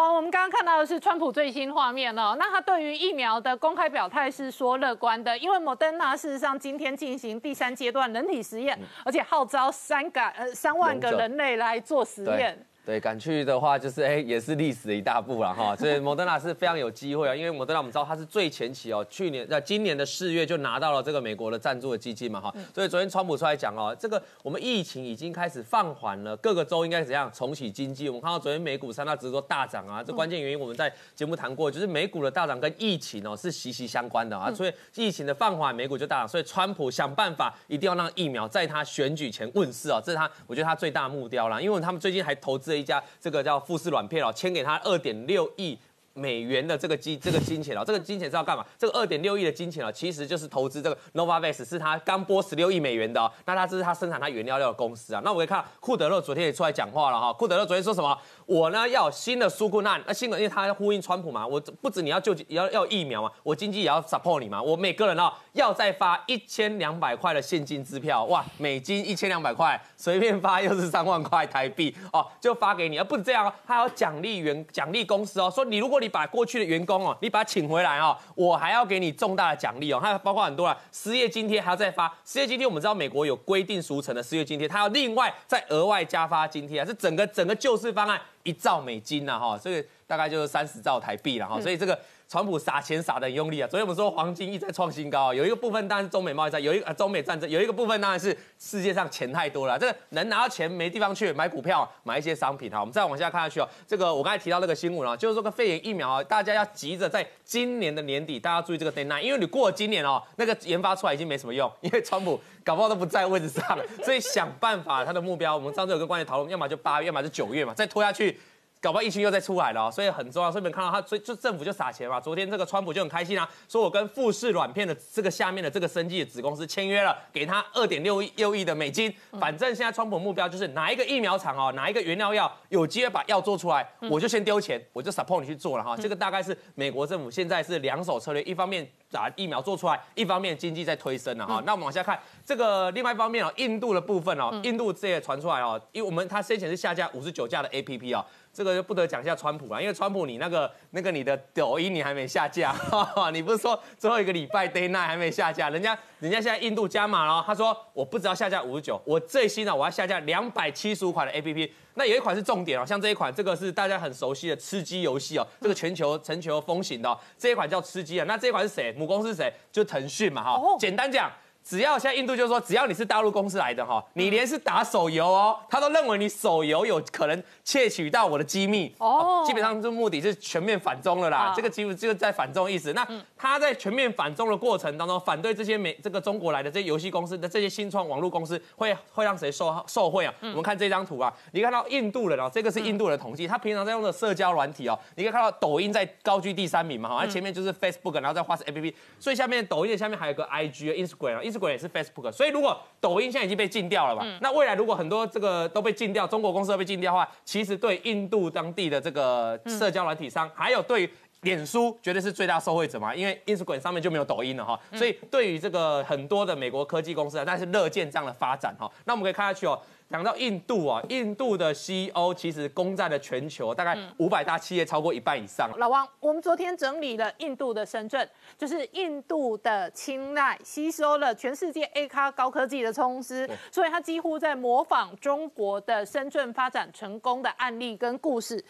[0.00, 2.34] 王，我们刚刚看到的是川普最新画面哦。
[2.38, 12.66] 那他对于疫苗的公开表态是说乐观的，因为莫登纳事实上今天进行第三阶段人体实验，而且号召三个呃三万个人类来做实验。
[12.84, 15.76] 对，敢去的话就是哎，也是历史的一大步了哈。
[15.76, 22.52] 所以莫德纳是非常有机会啊，因为莫德纳我们知道它是最前期哦，去年在今年的四月就拿到了这个美国的赞助的基金嘛哈。
[22.74, 28.08] 所以昨天川普出来讲哦，这个我们疫情已经开始放缓了，各个州应该怎样重启经济？
[28.08, 34.50] 我们看到昨天美股三大指数大涨啊，这关键原因我们在节目谈过，就是美股的大涨跟疫情哦是息息相关的啊。
[34.52, 36.26] 所以疫情的放缓，美股就大涨。
[36.26, 41.60] 所以川普想办法一定要让疫苗在他选举前问世啊，这是他我觉得他最大目标啦。
[41.60, 43.60] 因为他们最近还投资了一家这个叫。
[43.60, 45.78] 富士软片哦，签给他二点六亿
[46.14, 48.64] 美元的这个金这个金钱哦，这个金钱是要干嘛？
[48.78, 53.30] 这个二点六亿的金钱哦，其实就是投资这个 Novavax，是他刚拨十六亿美元的。
[53.46, 55.20] 那他这是他生产他原料料的公司啊。
[55.24, 58.16] 那我可以看库德勒昨天也出来讲话了哈，库德勒昨天说什么？
[58.46, 88.20] 我呢要新的苏库难，那新的因为他要呼应川普嘛，我不止你要救济要要疫苗嘛，我经济也要 support 你嘛，我每个人哦要再发一千两百块的现金支票，哇，美金一千两百块，随便发又是三万块台币哦，就发给你，而不止这样哦，他要奖励员奖励公司哦，说你如果你把过去的员工哦，你把他请回来哦，我还要给你重大的奖励哦，还有包括很多了，失业津贴还要再发，失业津贴我们知道美国有规定俗成的失业津贴，他要另外再额外加发津贴啊，是整个整个救市方案。
[88.42, 91.98] 一兆美金呐，哈，这个大概就是三十兆台币了，哈，所以这个
[92.30, 93.66] 川普撒钱撒的很用力啊。
[93.66, 102.78] 昨天我们说黄金一直在创新高啊，有一个部分当然是中美贸易战，有一个中美战争，有一个部分当然是世界上钱太多了，这个能拿到钱没地方去买股票买一些商品哈。
[102.78, 118.38] 我们再往下看下去哦，这个我刚才提到那个新闻啊，就是说个肺炎疫苗啊，大家要急着在今年的年底，大家注意这个 deadline，因为你过了今年哦，那个研发出来已经没什么用，因为川普搞不好都不在位置上了，所以想办法他的目标，我们上次有跟官员讨论，要么就八月，要么就九月嘛，再拖下去。
[118.80, 120.50] 搞不好疫情又再出来了，所以很重要。
[120.50, 122.18] 所以你们看到他，所以就政府就撒钱嘛。
[122.18, 129.14] 昨天这个川普就很开心啊，说我跟富士软片的这个下面的这个生技的子公司签约了，给他二点六亿六亿的美金。
[129.38, 135.94] 反正现在川普目标就是哪一个疫苗厂哦，哪一个原料药有机会把药做出来，我就先丢钱，我就 support 你去做了哈。
[135.94, 141.62] 这个大概是美国政府现在是两手策略，一方面把疫苗做出来，一方面经济在推升了哈。
[141.66, 148.24] 那我们往下看这个另外一方面哦，印度的部分哦，印度这也传出来哦，因为我们它先前是下架五十九架的 APP 哦。
[148.52, 152.74] 这个就不得讲一下川普了，因为川普你那个那个你的抖音你还没下架，
[153.32, 168.92] 你不是说最后一个礼拜 day night 还没下架，人家人家现在印度加码了，他说我不只要下架五十九，我最新的我要下架两百七十五款的 A P P，那有一款是重点哦，像这一款这个是大家很熟悉的吃鸡游戏哦，这个全球全球风行的这一款叫吃鸡啊，那这一款是谁？
[168.98, 169.52] 母公司是谁？
[169.70, 171.30] 就腾讯嘛哈，简单讲。
[171.70, 179.44] 只要现在印度就是说，只要你是大陆公司来的哈，你连是打手游哦，他都认为你手游有可能窃取到我的机密哦。
[179.46, 182.92] 基本上这目的是全面反中了啦，这个几乎就是在反中意思。
[182.92, 190.34] 那他在全面反中的过程当中，反对这些美这个中国来的这些游戏公司的这些新创网络公司，会会让谁受受贿啊？
[190.40, 201.59] 我们看这张图啊，你看到印度人哦，这个是印度人统计，他平常在用的社交软体哦，你可以看到抖音在高居第三名嘛，哈，前面就是 Facebook，然后再花式 APP，所以下面抖音的下面还有个 IG、Instagram，Instagram。
[201.68, 204.24] 也是 Facebook，所以如果抖音现在已经被禁掉了嘛？
[204.40, 211.10] 那未来如果很多这个都被禁掉，中国公司都被禁掉的话，其实对印度当地的这个社交软体商，还有对
[211.42, 213.14] 脸书，绝对是最大受惠者嘛。
[213.14, 218.90] 因为 Instagram 上面就没有抖音了哈，所以对于这个很多的美国科技公司啊，但是乐见这样的发展哈。
[219.04, 219.80] 那我们可以看下去哦。
[220.10, 225.70] 讲到印度啊，印度的 CEO 其实攻占了全球大概五百大企业超过一半以上。
[225.78, 228.28] 老王，我们昨天整理了印度的深圳，
[228.58, 238.64] 就是印度的青睐吸收了全世界 A 咖高科技的冲司，所以它几乎在模仿中国的深圳发展成功的案例跟故事。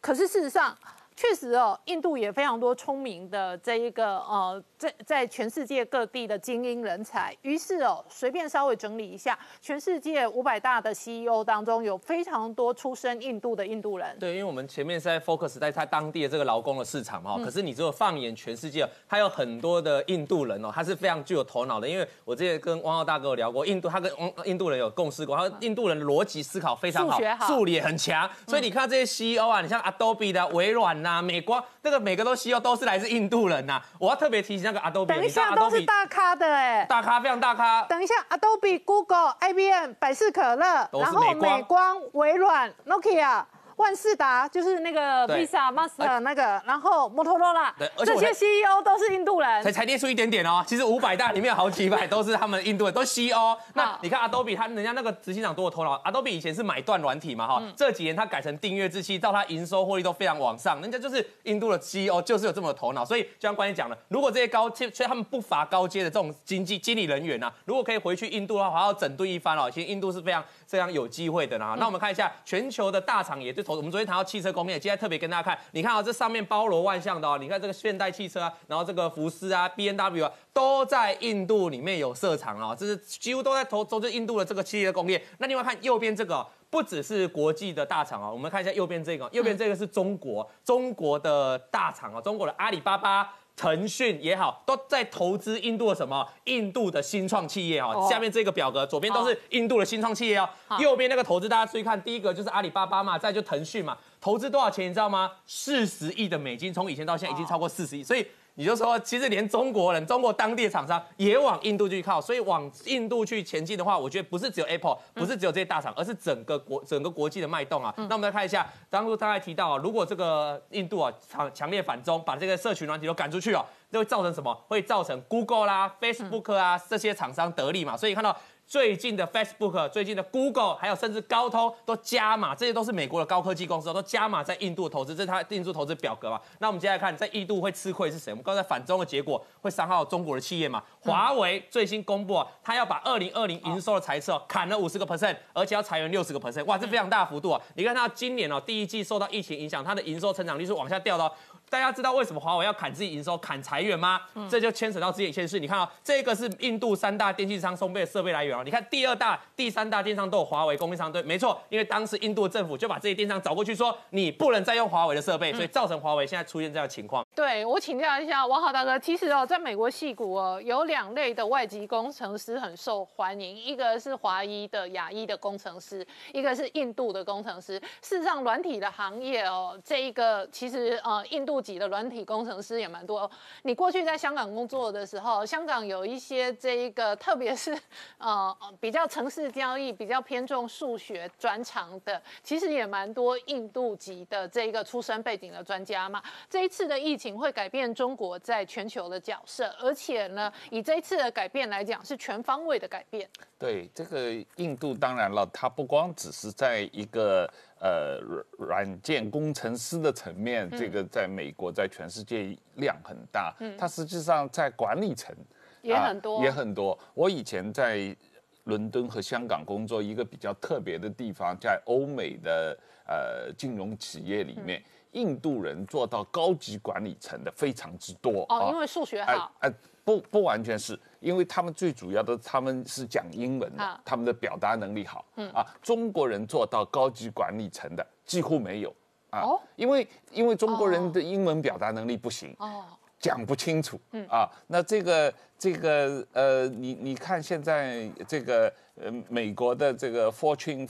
[0.00, 0.76] 可是事实上，
[1.20, 7.36] 确实哦，印度也非常多聪明的这一个呃，在在全世界各地的精英人才。
[7.42, 14.16] 于是哦，随便稍微整理一下，全世界五百大的 CEO 当中，有非常多出身印度的印度人。
[14.18, 21.86] 对，因为我们前面是在 focus 在他当地的这个劳工的市场嘛，可是你只有放眼全世界，他有很多的印度人哦，他是非常具有头脑的。
[21.86, 24.10] 因为我之前跟汪浩大哥有聊过，印度他跟
[24.46, 28.26] 印度人有共识过，他说印度人逻辑思考非常好，数理也很强。
[28.46, 31.09] 所以你看这些 CEO 啊，你像 Adobe 的微软呐。
[31.09, 33.80] 啊，美国那个每个都需要都是来自印度人呐。
[33.98, 37.84] 我要特别提醒那个 Adobe，等一下都是大咖的哎，大咖非常大咖。
[37.84, 43.44] 等一下，Adobe、Google、IBM、百事可乐，然后美光、微软、Nokia。
[43.80, 49.62] 万事达就是那个 Visa、Master 那个，然后摩托罗拉，这些 CEO 都是印度人。
[49.62, 53.56] 才才列出一点点哦，其实五百大里面有好几百都是他们印度人，都 CEO。
[53.74, 55.96] 那你看 Adobe，他人家那个执行长多有头脑。
[56.04, 60.80] Adobe 以前是买断软体嘛，哈，这几年他改成订阅制，期到他营收获利都非常往上。
[60.82, 63.02] 人家就是印度的 CEO，就是有这么头脑。
[63.02, 69.70] 所以就像关键讲了，如果这些高阶，所以他们不乏高阶的这种经济经理人员呐，如果可以回去印度的话，还要整顿一番哦。
[69.70, 71.76] 其实印度是非常非常有机会的啦。
[71.78, 77.38] 那我们看一下全球的大厂，也就我们昨天谈到汽车工业，今天特别跟大家看，你看啊，这上面包罗万象的哦。
[77.40, 82.74] 你看这个现代汽车啊，然后这个福斯啊，B N W 啊，都在印度里面有设厂啊。
[82.74, 85.22] 这是几乎都在投投资印度的这个汽车工业。
[85.38, 93.32] 那另外看右边这个，不只是国际的大厂哦，我们看一下右边这个，右边这个是中国中国的大厂哦，中国的阿里巴巴。
[93.60, 96.26] 腾讯也好，都在投资印度的什么？
[96.44, 98.08] 印度的新创企业哦。
[98.10, 100.48] 下面这个表格，左边都是印度的新创企业哦，
[100.78, 105.30] 右边那个投资大家注意看，第一个就是阿里巴巴嘛，再就腾讯嘛，投资多少钱你知道吗？
[105.44, 108.26] 四十亿的美金，从以前到现在已经超过四十亿，所以。
[108.60, 117.90] 你就说，其实连中国人、中国当地的厂商也往印度去靠，所以往印度去前进的话，我觉得不是只有 Apple，不是只有这些大厂，而是整个国、整个国际的脉动啊。
[117.96, 124.54] 那我们来看一下，当初刚才提到啊，如果这个印度啊强强烈反中，把这个社群软体都赶出去哦，就会造成什么？
[124.68, 127.96] 会造成 Google 啦、Facebook 啊这些厂商得利嘛。
[127.96, 128.36] 所以看到。
[128.70, 136.40] 最近的 Facebook、最近的 Google，还有甚至高通都加码，这些都是美国的高科技公司，都加码在印度的投资，这是它印度投资表格嘛？
[136.60, 138.30] 那我们接下来看，在印度会吃亏是谁？
[138.30, 140.80] 我们刚才反中的结果会伤害中国的企业嘛？
[141.00, 147.60] 华为最新公布啊，它要把二零二零营收的财测砍了五十个 percent，而且要裁员六十个 percent，哇，这非常大幅度啊！
[147.74, 151.28] 你看它今年哦，第一季受到疫情影响，它的营收成长率是往下掉的。
[151.70, 154.20] 大家知道为什么华为要砍自己营收、砍裁员吗？
[154.50, 155.60] 这就牵扯到自己一件事。
[155.60, 158.62] 你看啊，这个是印度三大电信商送备的设备来源哦。
[158.64, 161.62] 你看第二大、第三大电商都有华为供应商，对，没错。
[161.68, 167.24] 因为当时印度政府就把这些电商找过去说，你不能再用华为的设备，所以造成华为现在出现这样的情况。
[167.32, 177.80] 对我请教一下王浩大哥，其实哦，在美国戏谷哦，有两类的外籍工程师很受欢迎，一个是华裔的亚裔的工程师，一个是印度的工程师。
[178.02, 183.30] 事实上，软体的行业哦，这一个其实呃，印度籍的软体工程师也蛮多。
[183.62, 187.78] 你过去在香港工作的时候，香港有一些这一个，特别是
[188.18, 196.20] 呃比较城市交易比较偏重数学专长的，其实也蛮多印度籍的这一个出身背景的专家嘛。
[196.50, 203.28] 这一次的疫情会改变中国在全球的角色，而且呢，以这一次的改变来讲，是全方位的改变。
[203.58, 207.46] 对这个印度，当然了，它不光只是在一个
[207.78, 208.18] 呃
[208.58, 215.36] 软件工程师的层面，这个在美国在全世界量很大，它实际上在管理层
[215.82, 216.98] 也很多，也很多。
[217.12, 218.16] 我以前在
[218.64, 222.78] 伦敦和香港工作，一个比较特别的地方，在欧美的
[223.10, 224.82] 呃金融企业里面。
[225.14, 229.50] 印度人做到高级管理层的非常之多哦，因为数学好。
[229.58, 229.68] 哎，
[230.04, 235.24] 不不完全是因为他们最主要的他们是讲英文的，他们的表达能力好。
[235.34, 238.94] 嗯啊，中国人做到高级管理层的几乎没有
[239.30, 239.42] 啊，
[239.74, 242.84] 因为因为中国人的英文表达能力不行哦，
[243.18, 244.00] 讲不清楚。
[244.12, 250.88] 嗯啊，那这个这个呃，你你看现在这个呃美国的这个 Fortune。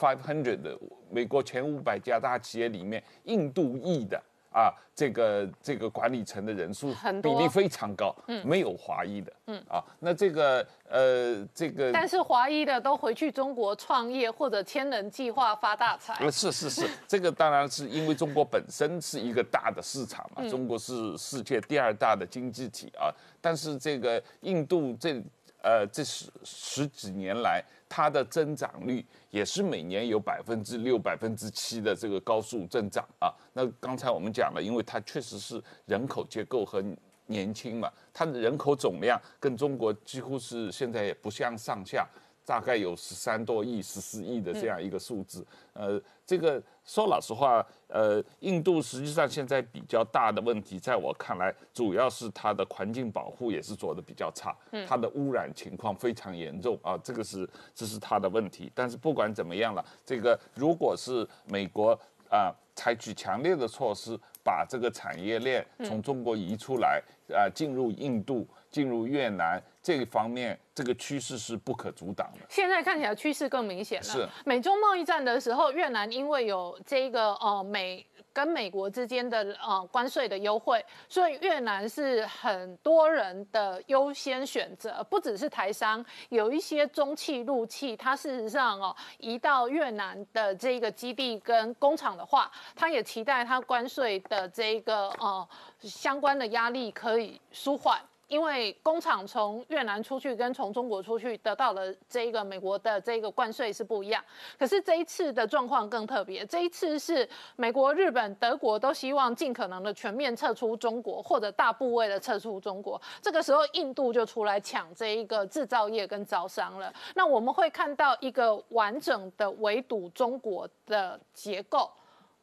[0.00, 0.78] Five hundred 的
[1.10, 4.18] 美国前五百家大企业里面，印度裔的
[4.50, 9.62] 啊，这个这个管理层的人数比例非常高，嗯，没有华裔的，嗯。
[9.68, 25.22] 啊，那这个呃这个，但是华裔的都回去中国创业或者千人计划发大财，是是是，这个当然是因为中国本身是一个大的市场嘛，中国是世界第二大的经济体啊，但是这个印度这
[25.62, 27.62] 呃这十十几年来。
[27.90, 33.34] 它的增长率也是每年有百分之六、百分之七的这个高速增长啊。
[33.52, 42.08] 那刚才我们讲了，因为它确实是人口结构很年轻嘛，它的人口总量跟中国几乎是现在也不相上下。
[42.50, 54.52] 大概有十三多亿、十四亿的这样一个数字，呃，这个说老实话，呃，印度实际上现在比较大的问题，在我看来，主要是它的环境保护也是做的比较差，
[54.84, 58.68] 它的污染情况非常严重啊，这个是这是它的问题。
[58.74, 61.96] 但是不管怎么样了，这个如果是美国
[62.28, 64.18] 啊采取强烈的措施，
[64.50, 67.00] 把这个产业链从中国移出来，
[67.32, 68.44] 啊，进入印度。
[68.70, 72.46] 进入越南这一方面，这个趋势是不可阻挡的。
[72.48, 74.04] 现在看起来趋势更明显了。
[74.04, 85.04] 是美中贸易战的时候，越南因为有这个呃美跟美国之间的呃关税的优惠，所以越南是很多人的优先选择。
[85.10, 95.48] 不只是台商，有一些中汽、陆汽，它事实上哦移到越南的这个基地跟工厂的话，它也期待它关税的这个呃
[95.80, 98.00] 相关的压力可以舒缓。
[98.30, 104.24] 因为工厂从越南出去跟从中国出去得到的这一个美国的这个关税是不一样，
[104.56, 116.92] 可是这一次的状况更特别，这一次是美国、日本、德国都希望尽可能的全面撤出中国或者大部位的撤出中国，这个时候印度就出来抢这一个制造业跟招商了。
[117.16, 121.90] 那我们会看到一个完整的围堵中国的结构。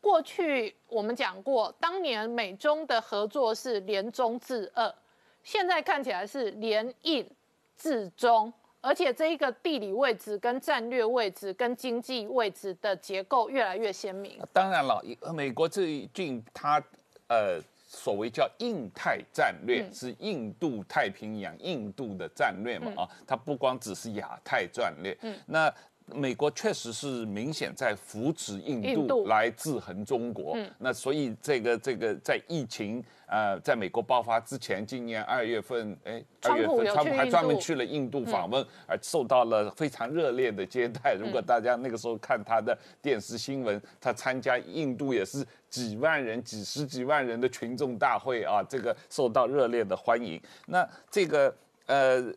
[0.01, 4.93] 过去我们讲过，当年美中的合作是联中制二。
[5.47, 7.25] 现在看起来是联印
[7.77, 8.51] 制中，
[8.81, 14.37] 而且这一个地理位置、跟战略位置、跟经济位置的结构越来越鲜明。
[14.51, 15.01] 当然了，
[15.33, 16.83] 美国最近它
[17.29, 25.17] 呃所谓叫印太战略，是印度太平洋、印度的战略嘛啊，它不光只是亚太战略。
[25.21, 25.73] 嗯，那。
[26.13, 41.13] 美国确实是明显在扶持印度来制衡中国，那所以这个这个在疫情呃在美国爆发之前，今年二月份，哎，二月份川普还专门去了印度访问，而受到了非常热烈的接待。
[41.13, 50.41] 如果大家那个时候看他的电视新闻，他参加印度也是几万人、几十几万人的群众大会啊，这个受到热烈的欢迎。
[50.67, 51.53] 那这个
[51.85, 52.33] 呃。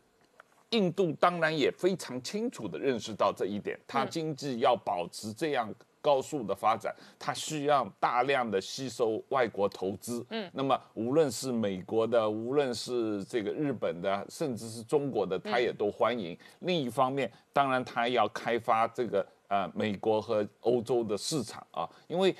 [0.70, 10.24] 印度当然也非常清楚地认识到这一点，它经济要保持这样高速的发展，它需要大量的吸收外国投资。
[10.30, 16.38] 嗯，那么无论是美国的，无论是这个日本的，甚至是中国的，它也都欢迎。
[16.60, 22.34] 另一方面，当然它要开发这个呃美国和欧洲的市场啊，因为。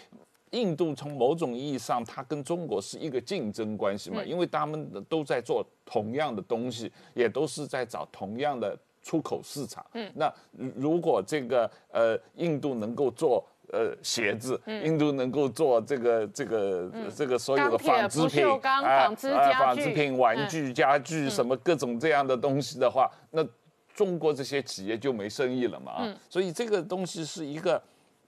[0.50, 9.86] 印度从某种意义上，它跟中国是一个竞争关系嘛，因为他们都在做同样的东西，也都是在找同样的出口市场。
[9.92, 10.32] 嗯，那
[10.74, 23.46] 如果这个呃印度能够做呃鞋子，印度能够做这个这个这个所有的纺织品啊纺织品、玩具、家具什么各种这样的东西的话，那
[23.94, 25.92] 中国这些企业就没生意了嘛。
[25.92, 27.80] 啊，所以这个东西是一个。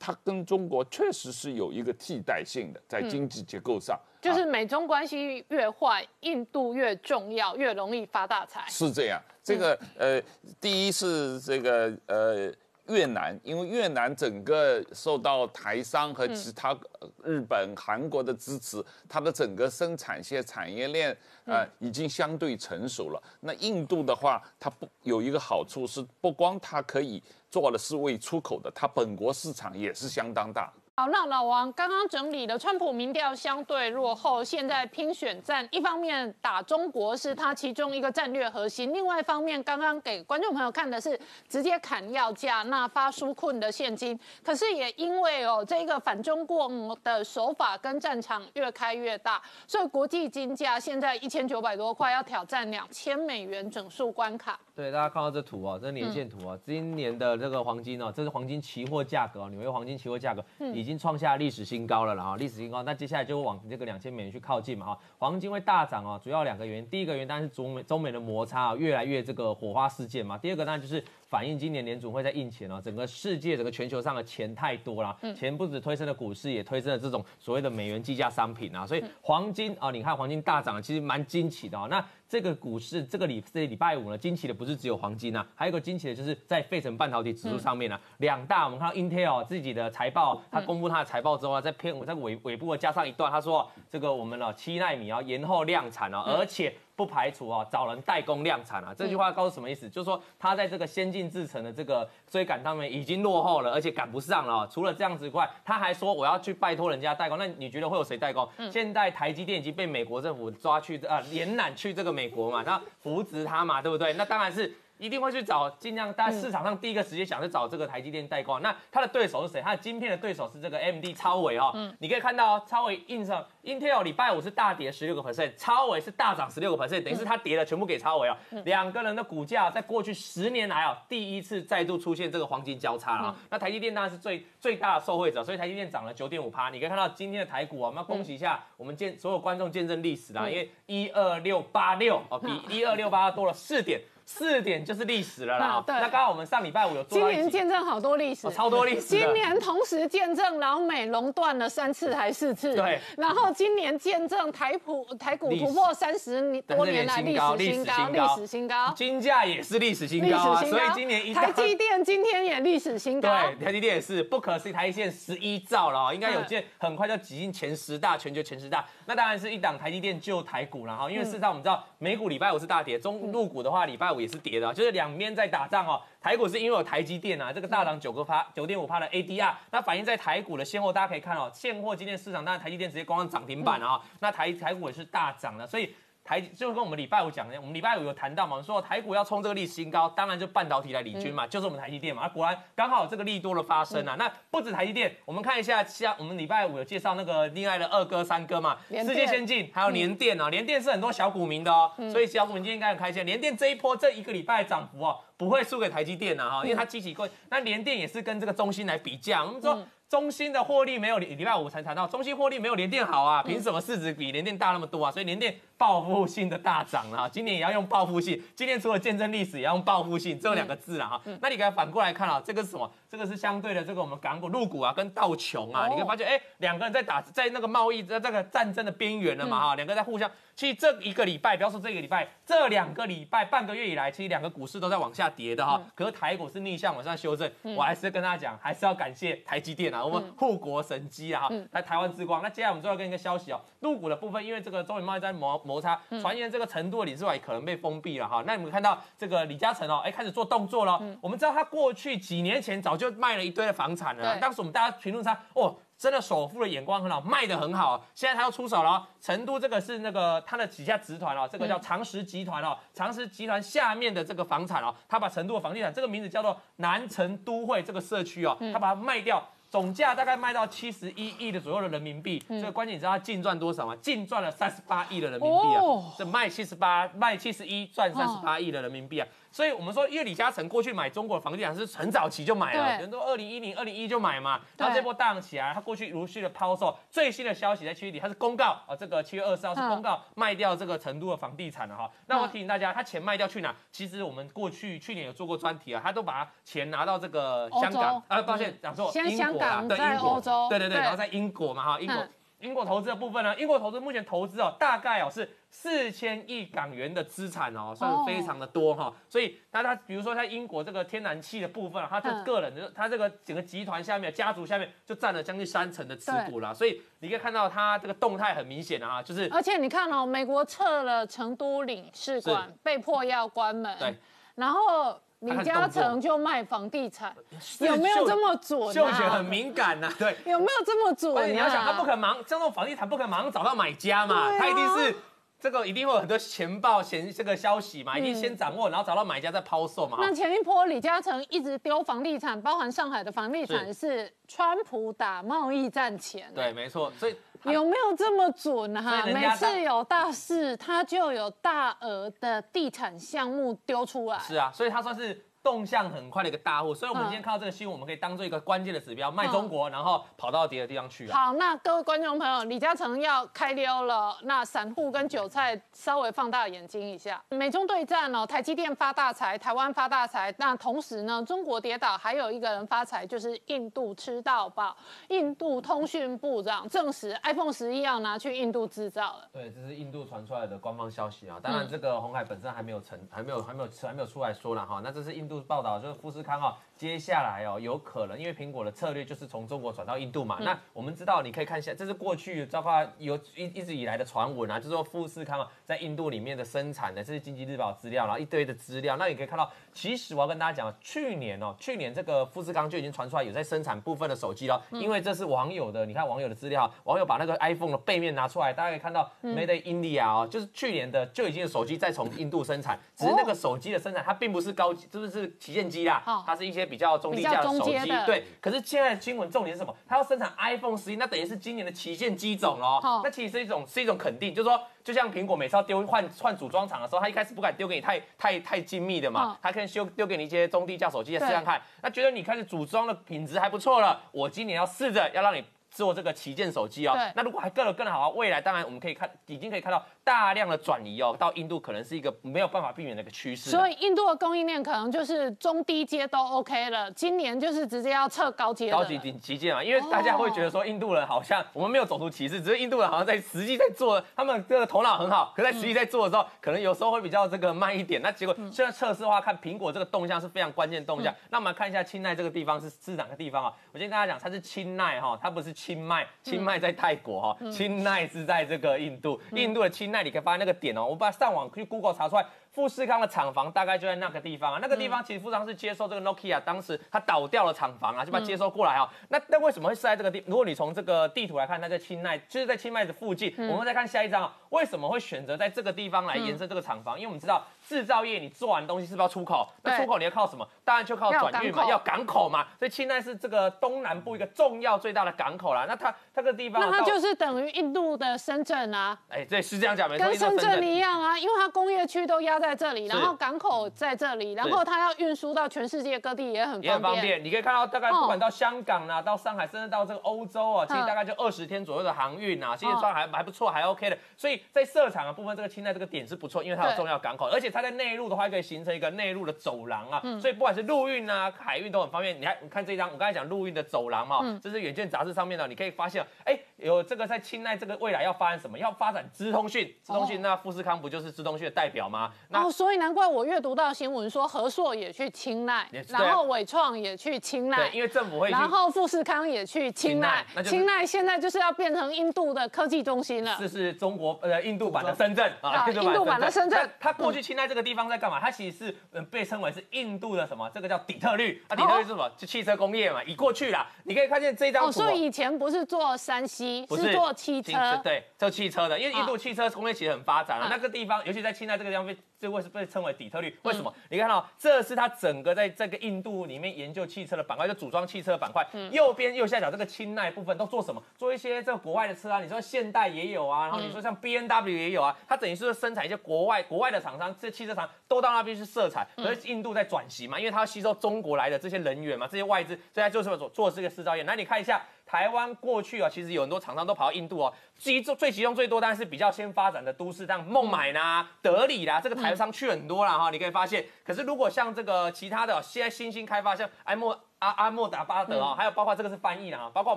[0.04, 8.64] 它跟中国确实是有一个替代性的，在经济结构上，就是美中关系越坏，印度越重要，越容易发大财。
[8.68, 10.20] 是这样，这个呃，
[10.60, 12.52] 第一是这个呃。
[12.88, 16.76] 越南，因为越南整个受到台商和其他
[17.22, 23.22] 日本、韩国的支持，它的整个生产线产业链呃已经相对成熟了。
[23.40, 30.72] 那印度的话，它不有一个好处是，不光它可以做的是为出口的，它本国市场也是相当大。
[31.02, 41.18] 好，那老王刚刚整理了，川普民调相对落后，现在拼选战，一方面打中国是他其中一个战略核心，另外一方面刚刚给观众朋友看的是
[41.48, 54.56] 直接砍药价，那发纾困的现金，可是也因为哦这个反中共的手法跟战场越开越大，所以国际金价现在一千九百多块，要挑战两千美元整数关卡。
[54.76, 60.42] 对，大家看到这图哦，这是年线图啊，今年的这个黄金哦，这是黄金期货价格哦，纽约黄金期货价格
[60.72, 71.02] 已经创下历史新高了了哈，历史新高，那接下来就会往这个两千美元去靠近嘛哈，黄金会大涨哦，主要两个原因，第一个原因当然是中美中美的摩擦啊，越来越这个火花四溅嘛，第二个当然就是。
[71.32, 81.86] 反映今年年总会在印钱哦，整个世界、整个全球上的钱太多了，钱不止推升了股市，也推升了这种所谓的美元计价商品啊，所以黄金啊，你看黄金大涨，其实蛮惊奇的哦。
[81.88, 96.74] 那这个股市这个礼这礼拜五呢，惊奇的不是只有黄金啊，还有一个惊奇的就是在费城半导体指数上面呢，两大我们看到 Intel 自己的财报，它公布它的财报之后啊，在片在尾尾部加上一段，他说这个我们呢七纳米啊延后量产了，而且。
[96.94, 98.94] 不排除啊，找人代工量产啊。
[98.96, 99.88] 这句话告诉什么意思？
[99.88, 104.68] 就是说他在这个先进制程的这个追赶上面已经落后了，而且赶不上了。
[104.68, 107.38] 除了这样子以外，他还说我要去拜托人家代工。
[107.38, 108.48] 那你觉得会有谁代工？
[108.70, 114.12] 现在台积电已经被美国政府抓去啊，连揽去这个美国嘛，那扶植他嘛，对不对？
[114.14, 114.74] 那当然是。
[115.02, 118.62] 一定会去找，尽量在市场上第一个时间想去找这个台积电代工。
[118.62, 119.60] 那它的对手是谁？
[119.60, 121.72] 它的晶片的对手是这个 M D 超伟哦。
[121.74, 128.36] 嗯，你可以看到超伟印上，Intel 礼拜五是大跌十六个 percent，超伟是大涨十六个 percent，等于是它跌了全部给超伟哦。
[128.64, 133.34] 两个人的股价在过去十年来哦，第一次再度出现这个黄金交叉了。
[133.50, 136.70] 那台积电当然是最最大的受惠者，所以台积电涨了九点五趴。
[136.70, 144.00] 你可以看到今天的台股啊，我们要恭喜一下我们见所有观众见证历史啦，因为一二六八六哦，比一二六八多了四点。
[144.24, 145.66] 四点就是历史了啦。
[145.66, 145.84] 啊。
[145.86, 145.94] 对。
[145.94, 153.00] 那刚刚我们上礼拜五有做今年见证好多历史，哦超多历史今年同时见证老美垄断了三次还四次，对。
[153.16, 160.68] 然后今年见证台普台股突破三十年多年来历史新高，历史新高，金价也是历史新高啊，高。
[160.68, 168.84] 所以今年一台积电今天也历史新高，对，台积电也是不可思议，台积电十一兆了哦，应该有见很快就挤进前十大，全球前十大。
[169.06, 176.00] 那当然是一档台积电救台股了哈，因为事实上我们知道美股礼拜五是大跌，中陆股的话礼拜也是跌的，就是两边在打仗哦。
[176.20, 185.94] 台股是因为有台积电啊，这个大涨九个趴，九点五趴的 ADR，那反映在台股的现货，大家可以看哦，现货今天市场当然台积电直接光上涨停板了啊，那台台股也是大涨了，所以。
[186.32, 192.22] 台就跟我们礼拜五讲的，我们礼拜五有谈到嘛，我们说台股要冲这个历史新高，当然就半导体来领军嘛，就是我们台积电嘛。
[192.22, 194.16] 啊，果然刚好有这个利多的发生啊。
[194.18, 203.26] 那不止台积电，我们看一下，像我们礼拜五有介绍那个另外的二哥、三哥嘛，世界先进还有联电啊，联电是很多小股民的哦，所以小股民今天应该很开心。
[203.26, 209.84] 联电这一波这一个礼拜的涨幅哦，不会输给台积电呐哈，因为它积极过，那联电也是跟这个中芯来比价，我们说。
[210.08, 215.10] 中芯的获利没有礼礼拜五才谈到，中芯获利没有联电好啊，凭什么市值比联电大那么多啊？
[215.10, 221.18] 所以联电报复性的大涨啊，今年也要用报复性，今年除了见证历史，也要用报复性，只有两个字了哈。
[221.40, 222.92] 那你给它反过来看啊，这个是什么？
[223.10, 230.30] 这个是相对的这个我们港股、入股啊，跟道琼啊，哦你会发现，哎，两个人在打在那个贸易在这个战争的边缘了嘛哈，两个在互相。
[230.54, 235.80] 其实这一个礼拜，不要说这个礼拜，这两个礼拜半个月以来，其实两个股市都在往下跌的哈。
[235.94, 242.42] 可是台股是逆向往上修正，我还是跟大家讲，还是要感谢台积电啊，我们护国神机啊哈，来台湾之光。
[242.42, 248.42] 那接下来我们最后跟一个消息哦，入股的部分，因为这个中美贸易战摩摩擦，传言这个程度的理事会可能被封闭了哈。
[248.46, 251.02] 那你们看到这个李嘉诚哦，哎开始做动作了。
[251.20, 255.74] 我们知道他过去几年前早就卖了一堆的房产了，对当时我们大家评论他哦。
[256.02, 258.04] 真的首富的眼光很好，卖的很好。
[258.12, 269.40] 现在他要出手了哦，成都这个是那个他的几家集团哦，这个叫长实集团哦，长实集团下面的这个房产哦，他把成都的房地产这个名字叫做南城都会这个社区哦，他把它卖掉。
[269.70, 273.96] 总价大概卖到七十一亿的左右的人民币，所以关键你知道他净赚多少吗？
[274.02, 276.12] 净赚了三十八亿的人民币啊哦！
[276.18, 279.26] 这卖七十八，卖七十一，赚三十八亿的人民币啊！
[279.52, 286.96] 所以我们说，因为李嘉诚过去买中国的房地产是很早期就买了，人都二零一零、二零一就买嘛，对然后这波大涨起来，他过去如续的抛售。
[287.10, 292.10] 最新的消息在七月底，他是公告啊，这个七月二十号是嗯公告卖掉这个成都的房地产了哈。
[292.26, 293.74] 那我嗯提醒大家，他钱卖掉去哪？
[293.92, 300.40] 其实我们过去去年有做过专题啊，他都把钱拿到这个香港啊，抱歉讲错，先英国啊香港对英国
[300.70, 302.30] 对对对，对然后在英国嘛哈，英国嗯。
[302.62, 303.54] 英国投资的部分呢？
[303.58, 312.44] 英国投资目前投资哦，大概哦是四千亿港元的资产哦，算是非常的多哈、所以那他比如说在英国这个天然气的部分啊，他这嗯。
[312.44, 323.96] 个人的他这个整个集团下面家族下面就占了将近三成的持股啦，所以你可以看到它这个动态很明显的哈，就是而且你看哦，美国撤了成都领事馆，被迫要关门。
[323.98, 324.14] 对，
[324.54, 327.34] 然后李嘉诚就卖房地产，
[327.80, 329.42] 有没有这么准嗅觉很啊？
[329.42, 330.36] 敏感呐、对。
[330.44, 332.04] 有没有这么准你要想，他不啊？
[332.04, 335.14] 可能马上像这种房地产不可能马上找到买家嘛，啊他一定是
[335.58, 340.16] 这个一定会有很多情报、前这个消息嘛，一定先掌握，然后找到买家再抛售嘛。
[340.16, 346.52] 哈那前一波李嘉诚一直丢房地产，包含上海的房地产是川普打贸易战前。
[346.54, 349.24] 对，没错，所以有没有这么准啊？
[349.26, 354.38] 每次有大事，他就有大额的地产项目丢出来。
[354.38, 361.38] 是啊，所以他算是动向很快的一个大户，所以我们嗯今天看到这个新闻，我们可以当做一个关键的指标，卖中国，然后跑到别的地方去啊。
[361.38, 367.42] 好，那各位观众朋友，李嘉诚要开溜了，那散户跟韭菜稍微放大眼睛一下。
[367.50, 374.96] 美中对战哦，台积电发大财，台湾发大财，那同时呢，中国跌倒，还有一个人发财，就是印度吃到饱。
[375.28, 379.48] 印度通讯部长证实，iPhone 十一要拿去印度制造了。
[379.52, 381.58] 对，这是印度传出来的官方消息啊。
[381.62, 385.00] 当然，这个红海本身还没有成，还没有，还没有，还没有出来说了哈。
[385.04, 390.58] 那这是印度报道，就是富士康哦，接下来哦，有可能因为苹果的策略就是从中国转到印度嘛。
[390.60, 399.16] 那我们知道，你可以看一下，这是过去包括有一一直以来的传闻啊，就是说富士康啊在印度里面的生产的，这是经济日报资料，然后一堆的资料。
[399.16, 418.44] 那你可以看到，其实我要跟大家讲，去年哦，去年这个富士康就已经传出来有在生产部分的手机了，因为这是网友的，你看网友的资料，网友把那个 iPhone 的背面拿出来，大家可以看到 Made in India 哦，就是去年的就已经有手机在从印度生产，只是那个手机的生产它并不是高级，就是是旗舰机啦哦，它是一些比较中低价的手机，对。
[418.60, 419.96] 可是现在的新闻重点是什么？
[420.06, 423.00] 它要生产 iPhone 十一，那等于是今年的旗舰机种喽。
[423.02, 431.80] 哦那其实是一种是一种肯定，就是说，就像苹果每次要丢换换组装厂的时候，它一开始不敢丢给你太太太精密的嘛嗯，它可能修丢给你一些中低价手机来试看看。
[432.02, 435.64] 那觉得你开始组装的品质还不错了，我今年要试着要让你。
[435.94, 437.30] 做这个旗舰手机哦对。
[437.36, 443.70] 那如果还更更好啊，未来当然我们可以看，已经可以看到大量的转移哦，到印度可能是一个没有办法避免的一个趋势。
[443.70, 458.22] 所以印度的供应链可能就是中低阶都 OK 了，今年就是直接要测高阶高级顶旗舰嘛，因为大家会觉得说印度人好像我们没有种族歧视，只是印度人好像在实际在做，他们这个头脑很好，可在实际在做的时候，可能有时候会比较这个慢一点。
[458.22, 461.34] 那结果现在测试的话，看苹果这个动向是非常关键动向。
[461.50, 463.72] 那我们看一下清奈这个地方是是哪个地方啊？
[463.92, 472.46] 我先跟大家讲，它是清奈哈，它不是清迈，清迈在泰国哈，清奈是在这个印度，印度的清那你可以发现那个点哦，我们把上网去 Google 查出来。
[472.72, 479.06] 富士康的厂房大概就在那个地方啊，那个地方其实富士康是接收这个 Nokia，当时它倒掉了厂房啊，就把它接收过来啊。
[479.28, 480.42] 那那为什么会是在这个地？
[480.46, 483.54] 如果你从这个地图来看，它在清迈，就是在清迈的附近。
[483.68, 487.18] 我们再看下一张啊，为什么会选择在这个地方来延伸这个厂房？
[487.18, 489.68] 因为我们知道制造业你做完东西是不是要出口？
[489.82, 490.66] 那出口你要靠什么？
[490.82, 492.66] 当然就靠转运嘛，要港口嘛。
[492.78, 495.84] 所以清迈是这个东南部一个重要最大的港口啦。
[495.86, 499.18] 那它这个地方，那它就是等于印度的深圳啊。
[499.28, 503.32] 哎，对，是这样讲没错，跟深圳一样啊，因为它工业区都压在这里，然后。
[503.42, 507.42] 港口在这里，然后它要运输到全世界各地也很也很方便。
[507.42, 514.16] 你可以看到，大概不管到香港啊，到上海，甚至到这个欧洲啊，其实大概就二十天左右的航运啊，其实算还还不错，还 OK 的。
[514.36, 520.22] 所以在设厂的部分，这个清代这个点是不错，因为它有重要港口，而且它在内陆的话可以形成一个内陆的走廊啊。
[520.38, 522.38] 所以不管是陆运啊、海运都很方便。
[522.40, 528.78] 你看，你看这张，我刚才讲陆运的走廊嘛，这是远见杂志上面的，你可以发现，哎，有这个在青睐这个未来要发展什么？
[528.78, 532.30] 要发展资通讯，资通讯那富士康不就是资通讯的代表吗？
[532.48, 534.12] 那所以难怪我阅读到新。
[534.12, 543.56] 闻说和硕也去青睐，然后伟创也去青睐，对，因为政府会，然后富士康也去青奈，青睐现在就是要变成印度的科技中心了。
[543.58, 546.90] 这是中国呃印度版的深圳啊，印度版的深圳。
[547.00, 548.38] 它过去青睐这个地方在干嘛？
[548.38, 550.70] 它其实是嗯被称为是印度的什么？
[550.74, 552.30] 这个叫底特律啊，底特律是什么？
[552.36, 553.24] 就汽车工业嘛。
[553.24, 554.92] 已过去了，你可以看见这张图。
[554.92, 558.98] 所以以前不是做山西，是做汽车，对，做汽车的。
[558.98, 563.56] 因为印度汽车工业其实很发展啊，那个地方，尤其在清奈这个地方被这为是被称为底特律。
[563.62, 563.94] 为什么？
[564.10, 564.82] 你看到这。
[564.82, 568.66] 是它整个在这个印度里面研究汽车的板块，就组装汽车板块。
[568.90, 571.00] 右边右下角这个青睐部分都做什么？
[571.16, 579.06] 做一些这个国外的车啊，你说现代也有啊，然后你说像 B N W 也有啊，它等于是生产一些国外国外的厂商，这汽车厂都到那边去设厂。
[579.16, 584.24] 可是印度在转型嘛，因为它要吸收中国来的这些人员嘛，这些外资，所以它就是做做这个制造业。
[584.24, 584.82] 那你看一下。
[585.04, 593.30] 台湾过去啊，其实有很多厂商都跑到印度哦，集中最集中最多，当然是比较先发展的都市，像孟买啦、德里啦，这个台商去很多了哈。
[593.30, 599.96] 你可以发现，可是如果像这个其他的，现在新兴开发，像埃莫阿阿莫达巴德啊，还有包括这个是翻译啊，包括我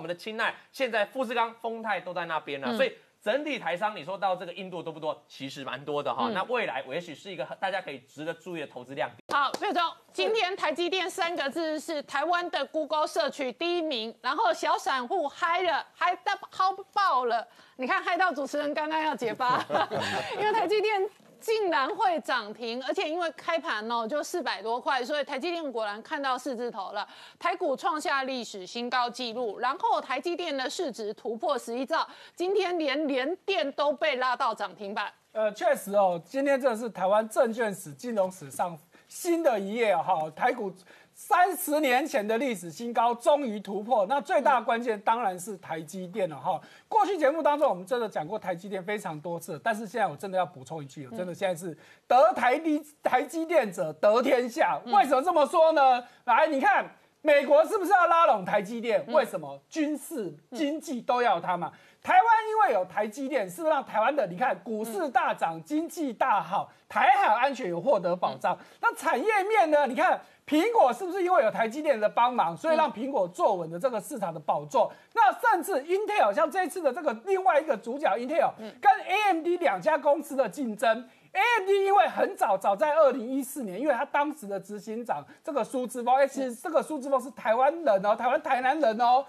[0.00, 2.92] 们的青奈，现在富士康、丰泰都在那边了，所以。
[3.22, 5.20] 整体台商，你说到这个印度多不多？
[5.26, 6.30] 其实蛮多的哈。
[6.32, 9.36] 那未来我也许是一个大家可以值得注意的投资亮点。
[9.36, 17.44] 好，岳总，今天台积电三个字是台湾的 Google 社区第一名，然后小散户嗨了，嗨到嗨爆了。
[17.74, 19.60] 你看嗨到主持人刚刚要结巴，
[20.38, 21.10] 因为台积电。
[21.46, 27.06] 竟然会涨停，而且因为开盘哦就四百多块，所以台积电果然看到四字头了，
[27.38, 32.04] 台股创下历史新高纪录，然后台积电的市值突破十一兆，
[32.34, 35.12] 今天连连电都被拉到涨停板。
[35.30, 40.72] 呃，确实哦，今天这是台湾证券史、金融史上新的一页哈，台股。
[41.18, 46.60] 三十年前的历史新高终于突破，那最大关键当然是台积电了哈。
[46.88, 51.74] 过去节目当中我们真的讲过台积电非常多次，但是现在我真的要补充一句，真的现在是
[52.06, 54.78] 得台积台积电者得天下。
[54.92, 56.04] 为什么这么说呢？
[56.24, 56.84] 来，你看
[57.22, 59.02] 美国是不是要拉拢台积电？
[59.06, 61.72] 为什么军事经济都要它嘛？
[62.02, 68.56] 台湾因为有台积电，是不是让台湾的你看股市大涨，经济大好，台海安全有获得保障？
[68.82, 69.86] 那产业面呢？
[69.86, 70.20] 你看。
[70.46, 74.92] 苹果是不是因为有台积电的帮忙，所以让苹果坐稳了这个市场的宝座？
[75.12, 80.88] 那甚至 Intel 像这次的这个另外一个主角 Intel 跟 AMD 两家公司的竞争
[81.32, 89.26] ，AMD 因为很早早在二零一四年，因为他当时的执行长这个苏志峰，哎，其实这个苏志峰是台湾人哦，台湾台南人哦，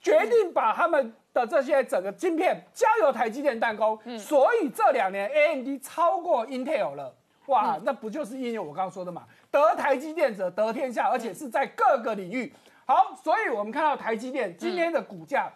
[0.00, 7.14] 决定把他们的这些整个晶片交由台积电代工，所以这两年 AMD 超过 Intel 了。
[7.46, 9.24] 哇，那不就是因为我刚刚说的嘛？
[9.50, 12.52] 得台积电者得天下，而且是在各个领域。
[12.86, 15.50] 好，所以我们看到台积电今天的股价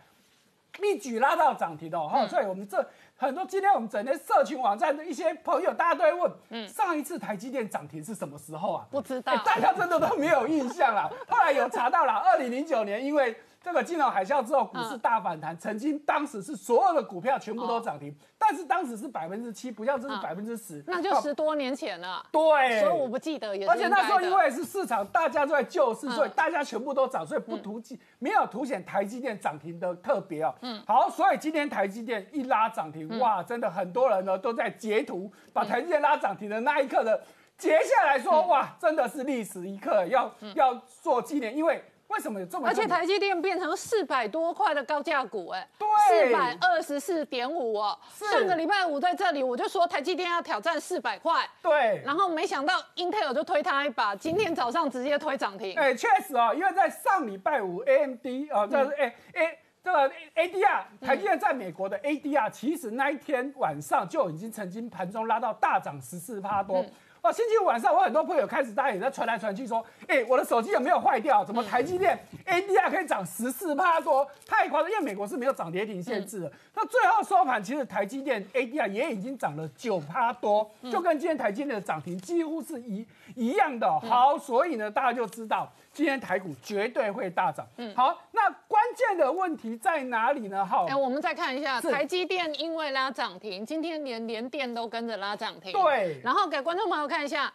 [0.80, 2.08] 一举拉到涨停哦。
[2.08, 2.84] 哈，所以我们这
[3.16, 8.86] 很多今天我们整天社群网站的一些朋友，大家都会问：嗯，上一次台积电涨停是什么时候啊？
[8.90, 11.10] 不知道，大家真的都没有印象啦。
[11.28, 22.22] 后来有查到了，二零零九年，因为这个金融海啸之后，股市大反弹，曾经当时是所有的股票全部都涨停，但是当时是百分之七，不像这是百分之十，那就十多年前了。
[22.30, 23.66] 对，所以我不记得也。
[23.66, 30.54] 而且那时候因为是市场大家都在救市，所以大家全部都涨，所以不凸显没有凸显台积电涨停的特别啊。
[30.60, 37.18] 嗯，好，所以今天台积电一拉涨停，哇，真的很多人呢都在截图，把台积电拉涨停的那一刻的
[37.56, 41.82] 截下来说，哇，真的是历史一刻，要要做纪念，因为。
[42.08, 42.68] 为什么有这么？
[42.68, 45.88] 而且台积电变成四百多块的高价股，哎，对，
[46.28, 47.98] 四百二十四点五哦。
[48.12, 52.02] 上个礼拜五在这里，我就说台积电要挑战四百块，对。
[52.04, 55.74] 然后没想到 Intel 就推他一把，今天早上直接推涨停。
[55.76, 66.84] 哎，确实哦，因为在上礼拜五 AMD 哦，这是哎哎这个 ADR 台积电在美国的 ADR，其实那一天晚上就已经曾经盘中拉到大涨十四趴多。
[67.24, 71.42] 哦，星期五晚上，我很多朋友开始大家也在传来传去说，哎，我的手机有没有坏掉？
[71.42, 74.28] 怎么台积电 ADR 可以涨十四趴多？
[74.46, 76.52] 太夸张，因为美国是没有涨跌停限制的。
[76.74, 83.88] 那最后收盘，其实台积电 ADR 也已经涨了九趴多，就跟今天台积电的涨停几乎是一一样的。
[84.00, 85.72] 好，所以呢，大家就知道。
[85.94, 87.64] 今天台股绝对会大涨。
[87.76, 90.66] 嗯，好，那关键的问题在哪里呢？
[90.66, 95.72] 好，哎，我们再看一下台积电，因为拉涨停，今天连连电都跟着拉涨停。
[95.72, 97.52] 对，然后给观众朋友看一下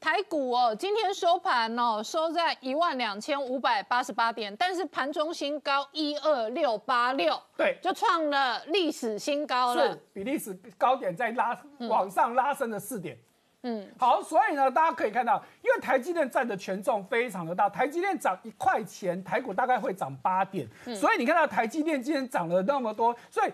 [0.00, 13.18] 台股哦，今天收盘哦，收在一万两千五百八十八点，但是盘中新高一二六八六，对，就创了历史新高了，比历史高点再拉往上拉升了四点。
[13.62, 23.52] 嗯，好，所以呢，大家可以看到，因为台积电占的权重非常的大，台积电涨一块钱，台股大概会涨八点，所以你看到台积电今天涨了那么多，所以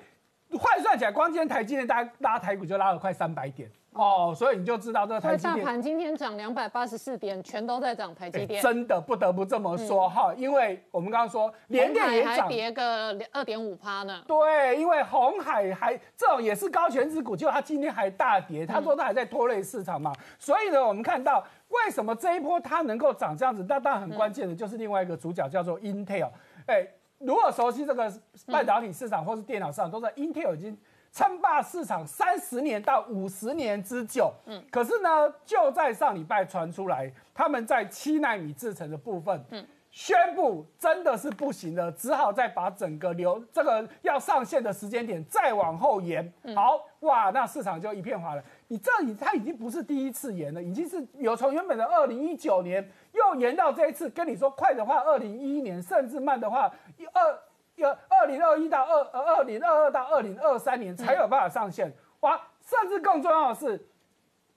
[0.58, 3.66] 换算起来，光今天台积电大家拉台股就拉了快三百点。
[3.94, 14.20] 哦，所以你就知道这个台积电大盘今天涨两百八十四点，全都在涨台积电，真的不得不这么说哈，因为我们刚刚说连电也涨，跌个二点五趴呢。
[14.26, 20.12] 对，因为红海还这种也是高权值股，就它今天还大跌，他说它还在拖累市场嘛。
[20.40, 26.30] 所以呢，我们看到为什么这一波它能够涨这样子，那当然很关键的就是另外一个主角叫做 Intel。
[26.66, 26.85] 哎，
[27.18, 28.12] 如果熟悉这个
[28.48, 30.76] 半导体市场或是电脑市场，都知道 Intel 已经。
[31.14, 46.33] 称霸市场三十年到五十年之久，嗯，可是呢，就在上礼拜传出来，他们在七纳米制程的部分，嗯，宣布真的是不行了，只好再把整个流这个要上线的时间点再往后延。
[46.53, 48.42] 好，哇，那市场就一片哗然。
[48.66, 57.38] 你这里它已经不是第一次延了，已经是有从原本的二零一九年又延到这一次，跟你说快的话二零一一年，甚至慢的话一二。
[57.76, 62.40] 要二零二一到二呃二零二二到二零二三年才有办法上线哇！
[62.60, 63.88] 甚至更重要的是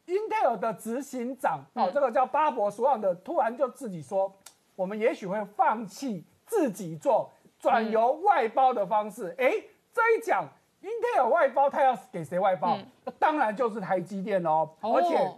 [0.06, 4.34] ，Intel 的执行长哦，这个叫巴博索朗的，突然就自己说，
[4.76, 9.36] 我们也许会放弃自己做，转由外包的方式。
[9.38, 9.52] 哎，
[9.94, 10.48] 这一讲
[10.82, 12.78] ，Intel 外包，他要给谁外包？
[13.20, 15.32] 当然就是台积电哦，而且。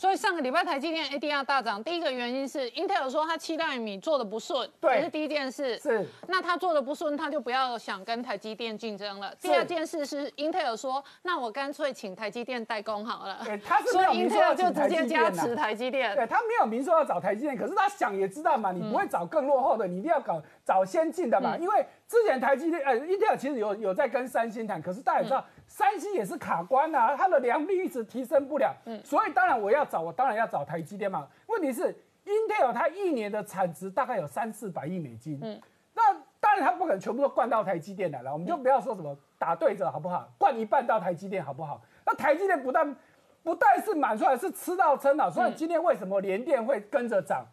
[0.00, 5.78] 所以上个礼拜台积电 ADR 大涨，第一个原因是 Intel 说它七纳米做的不顺，这是第一件事。
[5.78, 9.34] 是，那他做的不顺，他就不要想跟台积电竞争了。
[9.42, 13.42] 第二件事是 Intel 说，那我干脆请台积电代工好了。
[13.44, 16.16] 对，他是没有明说要就直接加持台积电。
[16.16, 21.58] 对他没有明说要找台积电，可是他想也知道嘛，你不会找更落后的，你一定要搞找先进的嘛。
[21.58, 25.44] 因为之前台积电呃 Intel 其实有有在跟三星谈，可是大家也知道。
[25.80, 31.26] 三星也是卡关呐，它的良率一直提升不了，嗯，所以当然我要找，我当然要找台积电嘛。
[31.46, 31.84] 问题是
[32.26, 35.58] ，Intel 它一年的产值大概有三四百亿美金，嗯，
[35.94, 40.30] 那当然它不可能全部都灌到台积电来了，我们就不要说什么打对折好不好？
[40.36, 41.80] 灌一半到台积电好不好？
[42.04, 42.94] 那台积电不但
[43.42, 47.46] 不但是满出来，是吃到撑了，所以今天为什么联电会跟着涨？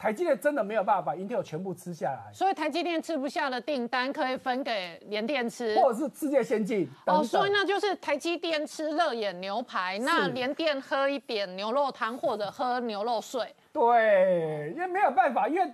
[0.00, 13.54] 台积电真的没有办法把 Intel 全部吃下来，所以台积电吃不下的订单可以分给联电吃，或者是世界先进哦，所以那就是台积电吃热眼牛排，那联电喝一点牛肉汤或者喝牛肉水。
[13.74, 15.70] 对，因为没有办法，因为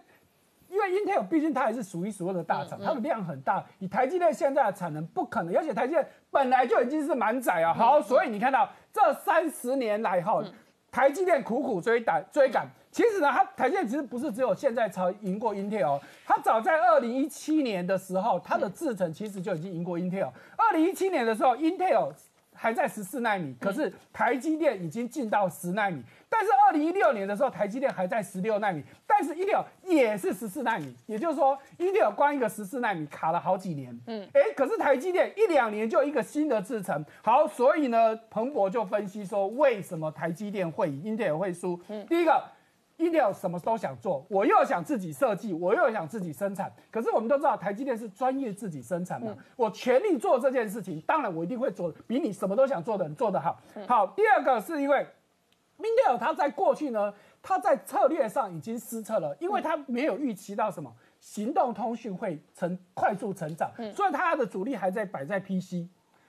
[0.70, 7.72] 因为 Intel 毕竟它还是数一数二的大厂，它的量很大，以台积电现在的产能不可能，而且台积电本来就已经是满载啊。
[7.72, 10.42] 好，所以你看到这三十年来哈，
[10.90, 12.66] 台积电苦苦追赶追赶。
[12.96, 20.30] 其实呢，它台积电其实不是只有现在才赢过 Intel，它早在二零一七年的时候，它的制程其实就已经赢过 Intel。
[20.56, 22.10] 二零一七年的时候，Intel
[22.54, 26.02] 还在十四纳米，可是台积电已经进到十纳米。
[26.30, 33.94] 但是二零一六年的时候，台积电还在十六纳米，但是 Intel 也是十四纳米，也就是说，Intel 光一个十四纳米卡了好几年。
[34.06, 37.04] 嗯，哎，可是台积电一两年就一个新的制程。
[37.20, 41.78] 好，所以呢，彭博就分析说，为什么台积电会赢，Intel 会输？
[41.88, 42.42] 嗯，第一个。
[42.98, 46.72] Intel 什么都想做，我又想自己设计，我又想自己生产。
[46.90, 53.60] 可是我们都知道，台积电是专业自己生产嘛，我全力做这件事情，当然我一定会做比你什么都想做的人做得好。
[53.86, 55.06] 好，第二个是因为
[55.78, 65.86] Intel 它在过去呢，它在策略上已经失策了，因为它没有预期到什么行动通讯会成快速成长，所以它的主力还在摆在 PC。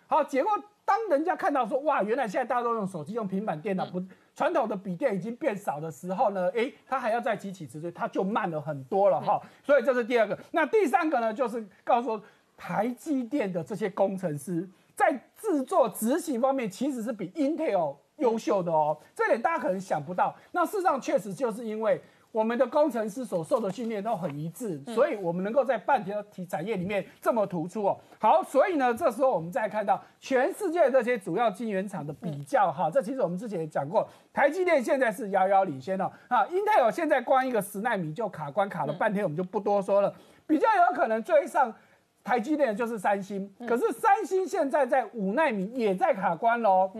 [0.08, 0.52] 好，结果
[0.88, 4.02] 当人家看到说哇，原来现在大家都用手机、用平板电脑，不
[4.34, 9.38] 传统的笔电已经变少的时候呢，诶，它还要再急起直追，它就慢了很多了哈。
[9.66, 10.40] 所以这是第二个。
[10.52, 12.22] 那第三个呢，就是告诉
[12.56, 18.98] 台积电的这些工程师在制作执行方面，其实是比 Intel 优秀的哦。
[19.14, 20.34] 这点大家可能想不到。
[20.54, 22.02] 那事实上确实就是因为。
[22.32, 27.98] 我们的工程师所受的训练都很一致，所以我们能够在半导体产业里面这么突出哦。
[28.20, 36.12] 好，所以呢，这时候我们再看到全世界这些主要晶圆厂的比较哈，这其实我们之前也讲过，台积电现在是遥遥领先哦。
[36.28, 40.14] 啊，Intel 现在光一个十纳米就卡关卡了半天，我们就不多说了。
[40.46, 41.74] 比较有可能追上
[42.24, 46.92] 台积电的就是三星，可是三星现在在五纳米也在卡关喽。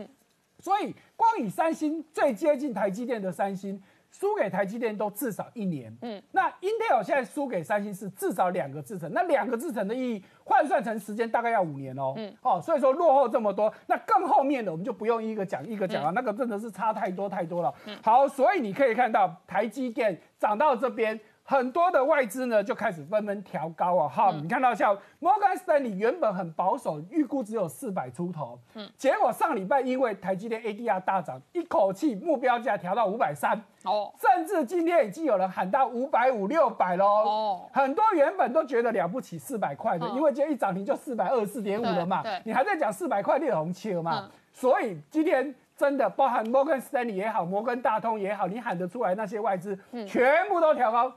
[0.60, 3.80] 所以光以三星最接近台积电的三星。
[4.10, 17.72] 输给台积电都至少一年，嗯，那 Intel 现在输给三星是至少两个制程，那两个制程的意义换算成时间大概要五年哦，嗯，哦，所以说落后这么多，那更后面的我们就不用一个讲一个讲了，那个真的是差太多太多了。
[17.86, 17.96] 嗯。
[18.02, 21.18] 好，所以你可以看到台积电涨到这边。
[21.50, 51.10] 很多的外资呢就开始纷纷调高啊，哈，你看到像摩根士丹利原本很保守，预估只有四百出头，嗯，结果上礼拜因为台积电 ADR 大涨，一口气目标价调到五百三，哦，甚至今天已经有人喊到五百五六百喽，哦，很多原本都觉得了不起四百块的，因为今天一涨停就四百二十四点五了嘛，对，你还在讲四百块裂红切嘛，所以今天真的包含摩根士丹利也好，摩根大通也好，你喊得出来那些外资，全部都调高。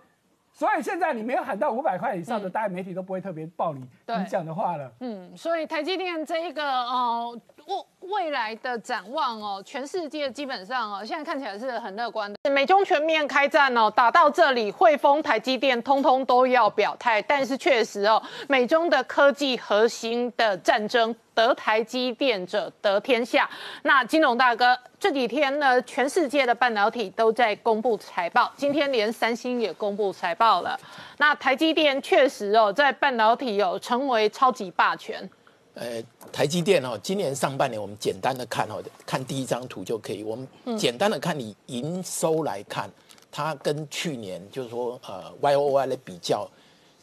[0.53, 4.91] 所以现在你没有喊到五百块以上的，大家媒体都不会特别报你你讲的话了。
[4.99, 12.49] 嗯，所以台积电这一个哦，未未来的展望哦，全世界基本上哦，现在看起来是很乐观的。
[12.49, 17.21] 美中全面开战哦，打到这里，汇丰、台积电通通都要表态。
[17.21, 21.15] 但是确实哦，美中的科技核心的战争。
[21.33, 23.49] 得台积电者得天下。
[23.83, 30.77] 那金融大哥这几天呢，全世界的半导体都在公布财报，今天连三星也公布财报了。
[31.19, 35.27] 那台积电确实哦，在半导体有成为超级霸权。
[35.73, 40.23] 呃，台积电哦，今年上半年我们简单的看哦，看第一张图就可以。
[40.23, 42.89] 我们简单的看你营收来看，
[43.31, 46.49] 它跟去年就是说呃 Y O Y 的比较。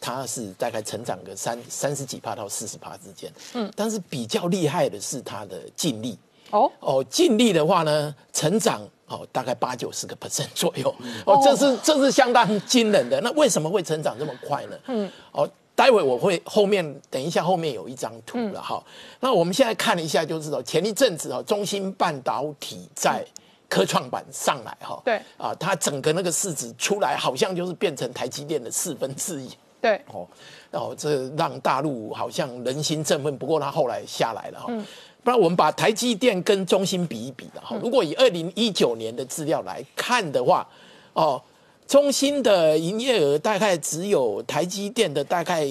[0.00, 6.16] 它是大概成长个三三十几帕到四十帕之间，嗯，但是比较厉害的是它的净利，
[6.52, 10.94] 哦哦，净利的话呢，成长哦大概八九十个 percent 左右，
[11.26, 13.20] 哦，这是这是相当惊人的。
[13.22, 14.78] 那为什么会成长这么快呢？
[14.86, 18.82] 嗯，哦，待会我会后面等一下后面有一张图了哈。
[19.20, 23.24] 那我们现在看了一下就知道，前一阵子哦，中芯半导体在
[23.68, 29.48] 科创板上来哈，对，啊，它整个那个市值出来，好像就是变成台积电的四分之一。
[29.80, 30.26] 对哦，
[30.72, 33.38] 然后这让大陆好像人心振奋。
[33.38, 34.66] 不过它后来下来了哈。
[34.70, 34.84] 嗯。
[35.22, 37.76] 不然我们把台积电跟中芯比一比的哈。
[37.80, 40.66] 如果以二零一九年的资料来看的话，
[41.12, 41.40] 哦，
[41.88, 45.66] 中芯的营业额大概只有台积电的大概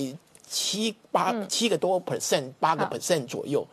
[0.50, 3.66] 七八七个多 percent，八个 percent 左右。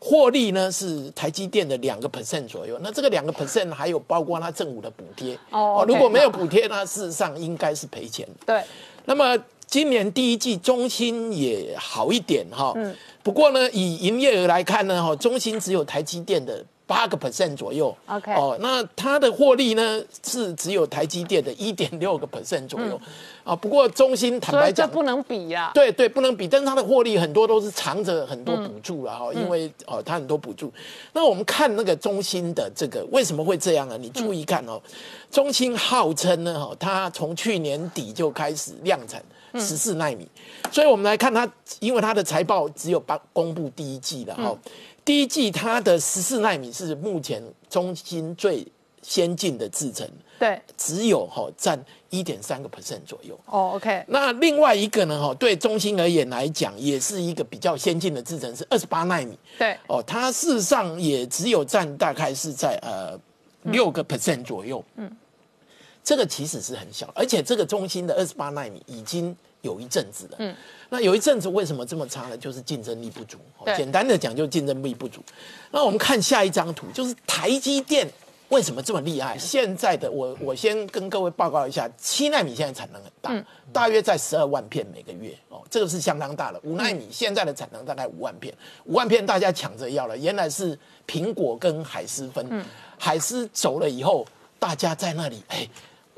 [0.00, 2.78] 获利呢是台积电的两个 percent 左右。
[2.80, 5.84] 那这个两个 percent 还有包括它政府的补贴哦。
[5.88, 8.46] 如果没有补贴呢，事实上应该是赔钱的。
[8.46, 8.62] 对。
[9.04, 9.36] 那么。
[9.70, 22.98] 今年第一季中芯也好一点哈，嗯，不过呢，以营业额来看呢，哈，中芯只有台积电的八个 percent 左右，OK，哦，那它的获利呢是只有台积电的一点六个 percent 左右，
[23.44, 30.72] 啊，不过中芯坦白讲，不能比呀，对对，不能比，但是它的获利很多都是藏着很多补助了哈，因为哦，它很多补助。
[31.12, 33.98] 那我们看那个中芯的这个为什么会这样呢？
[33.98, 34.80] 你注意看哦，
[35.30, 39.22] 中芯号称呢，哈，它从去年底就开始量产。
[39.54, 40.28] 十四纳米，
[40.70, 44.54] 所以我们来看它，因为它的财报只有公公布第一季了哈，
[45.08, 48.66] 第一季它的十四纳米是目前中芯最
[49.00, 50.06] 先进的制程，
[50.38, 53.34] 对，只有哈占一点三个 percent 左右。
[53.46, 54.04] 哦，OK。
[54.08, 59.38] 那另外一个呢，哈，对中芯而言来讲，也是一个比较先进的制程，是二十八纳米。
[59.58, 63.18] 对，哦，它事实上也只有占大概是在呃
[63.62, 64.84] 六个 percent 左右。
[64.96, 65.10] 嗯。
[66.04, 70.36] 这个其实是很小，而且这个中心的二十八纳米已经有一阵子了。
[70.38, 70.54] 嗯，
[70.88, 72.36] 那有一阵子为什么这么差呢？
[72.36, 73.36] 就是竞争力不足。
[73.76, 75.20] 简单的讲，就是竞争力不足。
[75.70, 78.08] 那我们看下一张图，就是台积电
[78.48, 79.36] 为什么这么厉害？
[79.36, 86.58] 现在的我，我先跟各位报告一下，七纳米现在产能很大，大约在十二万片每个月哦，这个是相当大的。
[86.62, 90.16] 五纳米现在的产能大概五万片，五万片大家抢着要了。
[90.16, 92.64] 原来是苹果跟海思分，
[92.96, 94.26] 海思走了以后，
[94.58, 95.68] 大家在那里哎。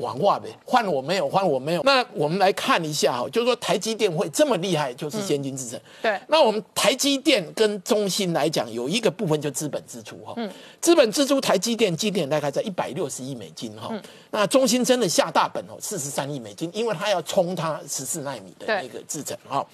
[0.01, 1.83] 玩话呗，换我没有，换我没有。
[1.83, 5.79] 那我们来看一下哈，就是说台积电会这么厉害，就是先进制程。
[6.03, 6.19] 对。
[6.29, 10.33] 那我们台积电跟中芯来讲，有一个部分就资本支出哈。
[10.37, 10.51] 嗯。
[10.81, 13.89] 资本支出台积电今年大概在一百六十亿美金哈。
[13.91, 14.03] 嗯。
[14.31, 19.65] 那中芯真的下大本哦，四十三亿美金，因为它要冲它十四纳米的那个制程哈。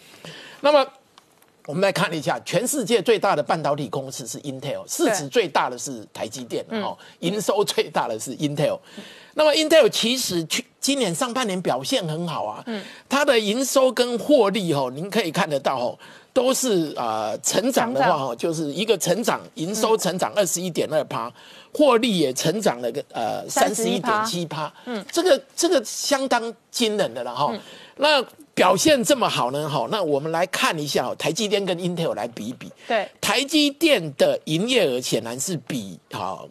[0.61, 0.85] 那么
[1.67, 8.79] 我们来看一下，全世界最大的半导体公司是 Intel，市值最大的是台积电哦，营收最大的是 Intel。
[9.35, 15.99] 那么，Intel 其实去今年上半年表现很好啊，嗯，它的营收跟获利哦，您可以看得到哦，
[16.33, 21.31] 都是啊成长的话哦，就是一个成长，营收成长二十一点二趴，
[21.75, 27.53] 获利也成长了个呃三十一点七趴，嗯，这个这个相当惊人的了哈。
[27.97, 28.25] 那
[28.57, 36.49] 表现这么好呢，哈，那我们来看一下台积电跟 Intel 来比一比，对，台积电的营业额显然是比好。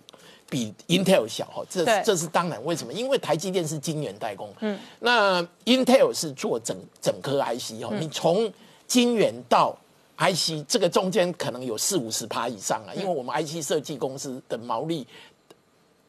[0.48, 2.64] 比 Intel 小哈，这这是当然。
[2.64, 2.94] 为什么？
[2.94, 7.90] 因为台积电是晶圆代工，嗯，那 Intel 是做整整颗 IC 哈。
[8.00, 8.50] 你从
[8.86, 9.76] 晶圆到
[10.18, 15.06] IC 这个中间可能有四五十趴以上啊，因为我们 IC 设计公司的毛利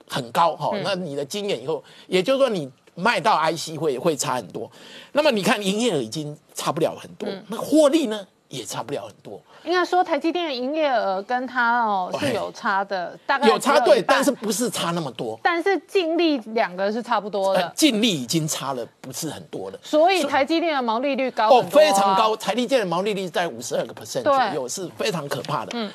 [0.07, 0.71] 很高哈。
[0.85, 4.69] 那你的晶圆以后，也就是说你卖到 IC 会会差很多。
[5.13, 9.41] 那么你看营业额已经差不了很多，那获利呢也差不了很多。
[9.65, 15.37] 应该说，台积电的营业额跟它哦是有差的，大概有差对，但是不是差那么多。
[15.43, 19.79] 但是净利两个是差不多的，净利已经差了不是很多了。
[19.83, 22.37] 所以台积电的毛利率高哦，非常高。
[22.37, 25.73] 台积电的毛利率在五十二个 percent 左右，是非常可怕的。
[25.75, 25.91] 嗯，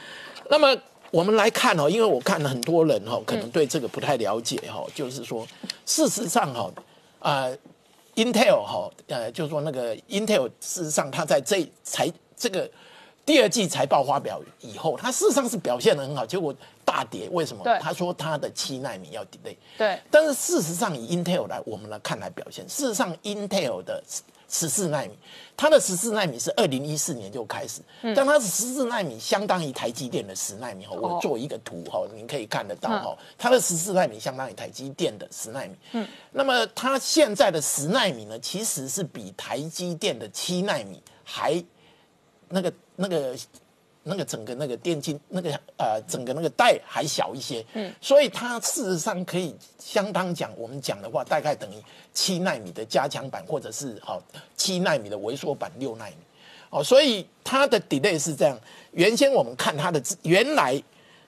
[0.49, 0.75] 那么
[1.09, 5.47] 我们来看哦，因为我看了很多人哈，可能对这个不太了解哈，就是说，
[5.85, 6.69] 事实上哈，
[7.21, 7.57] 呃
[8.15, 12.69] ，Intel 哈，呃，就是说那个 Intel，事实上它在这才这个。
[13.23, 16.53] 第二季财报发表以后，它事实上是表现的很好，结果
[16.83, 17.29] 大跌。
[17.31, 17.63] 为什么？
[17.79, 19.55] 他说他的七纳米要 delay。
[19.77, 19.97] 对。
[20.09, 24.03] 但是事实上，以 Intel 来我们来看来表现，事实上 Intel 的
[24.51, 25.11] 十四纳米，
[25.55, 27.81] 它的十四纳米是二零一四年就开始，
[28.13, 30.93] 但它是十四纳米相当于台积电的十纳米哈。
[30.93, 35.75] 我做一个图哈，您可以看得到哈，它的十四纳米相当于台积电的十纳米。
[35.93, 36.07] 嗯。
[36.31, 41.63] 那么它现在的十纳米呢，其实是比台积电的七纳米还
[42.49, 42.71] 那个。
[42.97, 43.35] 那个
[44.03, 51.75] 那个整个那个电竞那个呃整个那个带还小一些，嗯，所以它事实上可以相当讲，我们讲的话大概等于
[52.13, 54.21] 七纳米的加强版，或者是好
[54.57, 56.15] 七纳米的微缩版六纳米，
[56.71, 58.59] 哦，所以它的 delay 是这样。
[58.91, 60.81] 原先我们看它的原来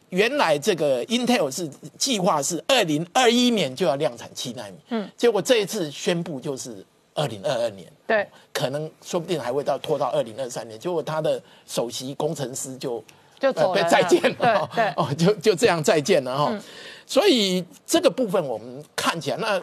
[0.09, 6.86] 原来这个 Intel 是计划是二零二一年就要量产七纳米，嗯，结果这一次宣布就是。
[7.15, 13.03] 二零二二年，对，可能说不定还会到拖到二零二三年，结果他的首席工程师就
[13.39, 16.59] 就走了，再见了，对，哦，就就这样再见了哈。
[17.07, 19.61] 所以这个部分我们看起来，那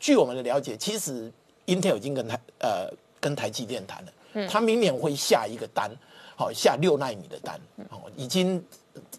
[0.00, 1.32] 据我们的了解，其实
[1.66, 2.90] Intel 已经跟台呃
[3.20, 5.90] 跟台积电谈了，嗯，他明年会下一个单，
[6.34, 8.60] 好下六纳米的单，哦，已经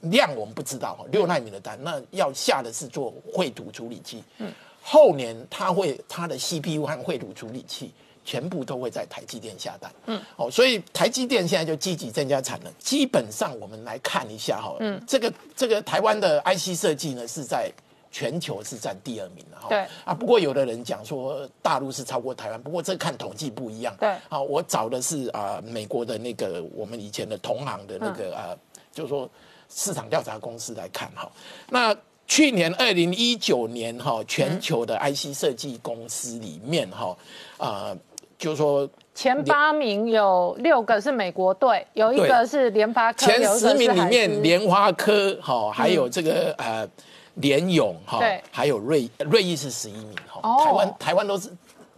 [0.01, 4.51] 量我们不知道哈，六纳米的单，那要下的是做绘图处理器，嗯。
[4.87, 7.91] 后年他会他的 CPU 和绘图处理器
[8.25, 12.73] 全部都会在台积电下单，嗯，哦，所以台积电现在就积极增加产能。
[12.79, 17.71] 基本上我们来看一下哈，嗯，这个这个台湾的 IC 设计呢是在
[18.11, 19.85] 全球是占第二名的哈，对。
[20.03, 28.57] 啊，不过有的人讲说大陆是超过台湾，不过这看统计不一样，对，好，我找的是啊美国的那个我们以前的同行的那个啊，
[28.91, 29.29] 就是说
[29.69, 31.31] 市场调查公司来看哈，
[31.69, 31.95] 那。
[32.27, 37.15] 去年二零一九年哈，全球的 IC 设计公司里面哈，
[37.55, 37.95] 啊，
[38.37, 46.87] 就是说前八名有六个是美国队，有一个是联发科，前十名里面联发科哈，还有这个呃
[47.35, 48.19] 联勇哈，
[48.51, 51.49] 还有瑞瑞意是十一名哈，台湾台湾都是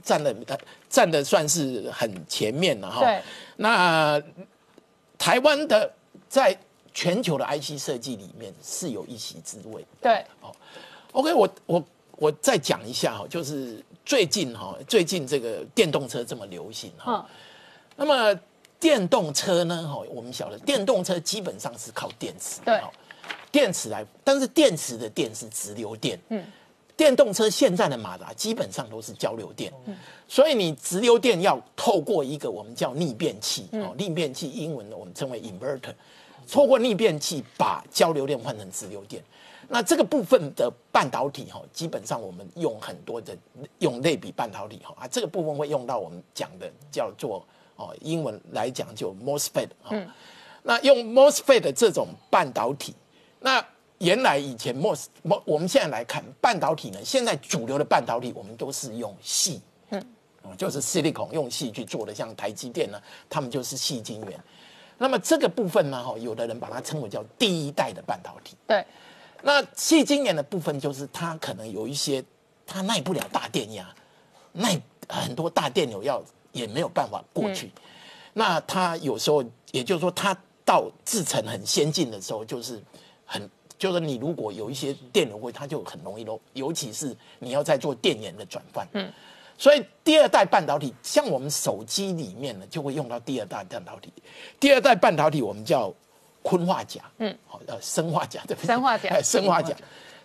[0.01, 0.35] 占的
[0.89, 3.01] 占的算是很前面了哈。
[3.01, 3.19] 对，
[3.57, 4.21] 那
[5.17, 5.91] 台湾的
[6.27, 6.57] 在。
[6.93, 9.85] 全球的 IC 设计里面是有一席之位。
[10.01, 10.49] 对，哦
[11.11, 11.83] ，OK，我我
[12.15, 17.27] 我再讲一下哈，就是最近哈，最近这个电动车这么流行哈，
[17.97, 18.39] 那么
[18.79, 22.79] 电动车呢哈，我们晓得电动车基本上是靠电池，对，
[23.51, 26.41] 电池来，但是电池的电是直流电，嗯，
[26.95, 35.93] 电动车现在的马达基本上都是交流电，嗯，所以你直流电要透过一个我们叫逆变器，哦，逆变器英文的我们称为 inverter。
[36.49, 39.21] 透过逆变器把交流电换成直流电。
[39.67, 43.37] 那这个部分的半导体哈，基本上我们用很多的
[43.79, 47.45] 用类比半导体哈啊，这个部分会用到我们讲的叫做
[47.75, 49.95] 哦，英文来讲就 MOSFET 哈。
[50.63, 52.95] 那用 MOSFET 的这种半导体，
[53.39, 53.65] 那
[53.99, 55.07] 原来以前 MOS，
[55.43, 60.01] 我们现在来看半导体呢，现在主流的半导体我们都是用细，嗯，
[60.57, 64.39] 就是 silicon 用细去做的，像台积电呢，他们就是细晶圆。
[64.97, 68.55] 那么这个部分呢，哈，有的人把它称为叫第一代的半导体。
[68.65, 68.85] 对。
[69.43, 72.23] 那细晶圆的部分就是它可能有一些
[72.65, 73.87] 它耐不了大电压，
[74.51, 76.21] 耐很多大电流要
[76.51, 77.71] 也没有办法过去。
[78.33, 80.35] 那它有时候，也就是说，它
[80.65, 82.83] 到制成很先进的时候，就是
[83.25, 88.87] 很就是你如果有一些电流会，它就很容易漏，尤其是你要在做电源的转换。
[88.93, 89.11] 嗯。
[89.57, 94.11] 所以第二代半导体，像我们手机里面呢，就会用到第二代半导体。
[94.59, 95.93] 第二代半导体我们叫。
[96.47, 98.67] 坤化钾，嗯，好，呃，砷化钾，对不对？
[98.67, 99.75] 砷化钾，哎，砷化钾。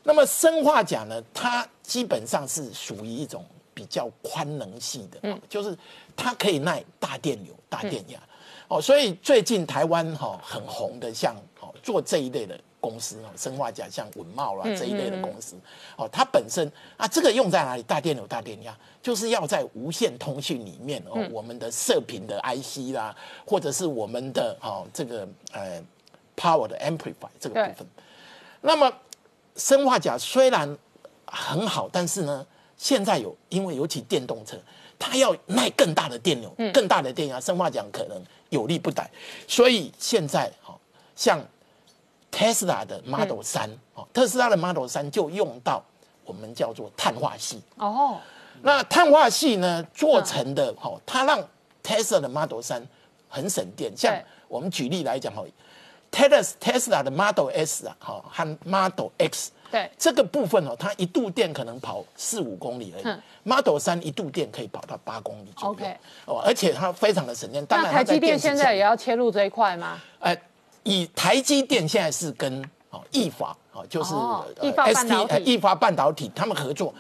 [0.04, 3.44] 那么砷化钾呢，它基本上是属于一种
[3.74, 5.76] 比较宽能系的，嗯，就是
[6.14, 8.20] 它可以耐大电流、大电压，
[8.68, 15.56] 哦，所以最近台湾哈很红的，像哦做这一类的公司哦，砷化钾像文茂啦这一类的公司，
[15.96, 17.82] 哦，它本身啊，这个用在哪里？
[17.82, 23.12] 大电流、大电压，就是要在无线通讯里面哦，我们的射频的 IC 啦，
[23.44, 25.82] 或者是我们的哦这个呃。
[26.36, 27.86] Power 的 amplify 这个部分，
[28.62, 28.92] 那么
[29.56, 30.76] 生化钾虽然
[31.26, 32.44] 很好，但是呢，
[32.76, 34.56] 现在有因为尤其电动车，
[34.98, 39.08] 它要耐更大的电流、更大的电压，生化钾可能有利不逮，
[39.46, 40.74] 所以现在哈，
[41.14, 41.44] 像
[42.30, 45.84] Tesla 的 Model 三哦，特斯拉的 Model 三就用到
[46.24, 47.60] 我们叫做碳化系。
[47.76, 48.18] 哦，
[48.62, 51.46] 那碳化系呢做成的哈，它让
[51.82, 52.82] Tesla 的 Model 三
[53.28, 54.18] 很省电，像
[54.48, 55.44] 我们举例来讲哈。
[56.12, 63.16] Tesla Tesla 的 Model S 啊，好和 Model X，对这个部分哦，它一度电可能跑四五公里而已。
[63.42, 65.72] Model 三一度电可以跑到八公里左右。
[65.72, 65.96] OK，
[66.26, 67.64] 哦，而且它非常的省电。
[67.68, 69.98] 那台积电现在也要切入这一块吗？
[70.20, 70.36] 呃，
[70.82, 74.14] 以台积电现在是跟哦易法哦，就是
[74.94, 76.94] ST 易发半导体他们合作，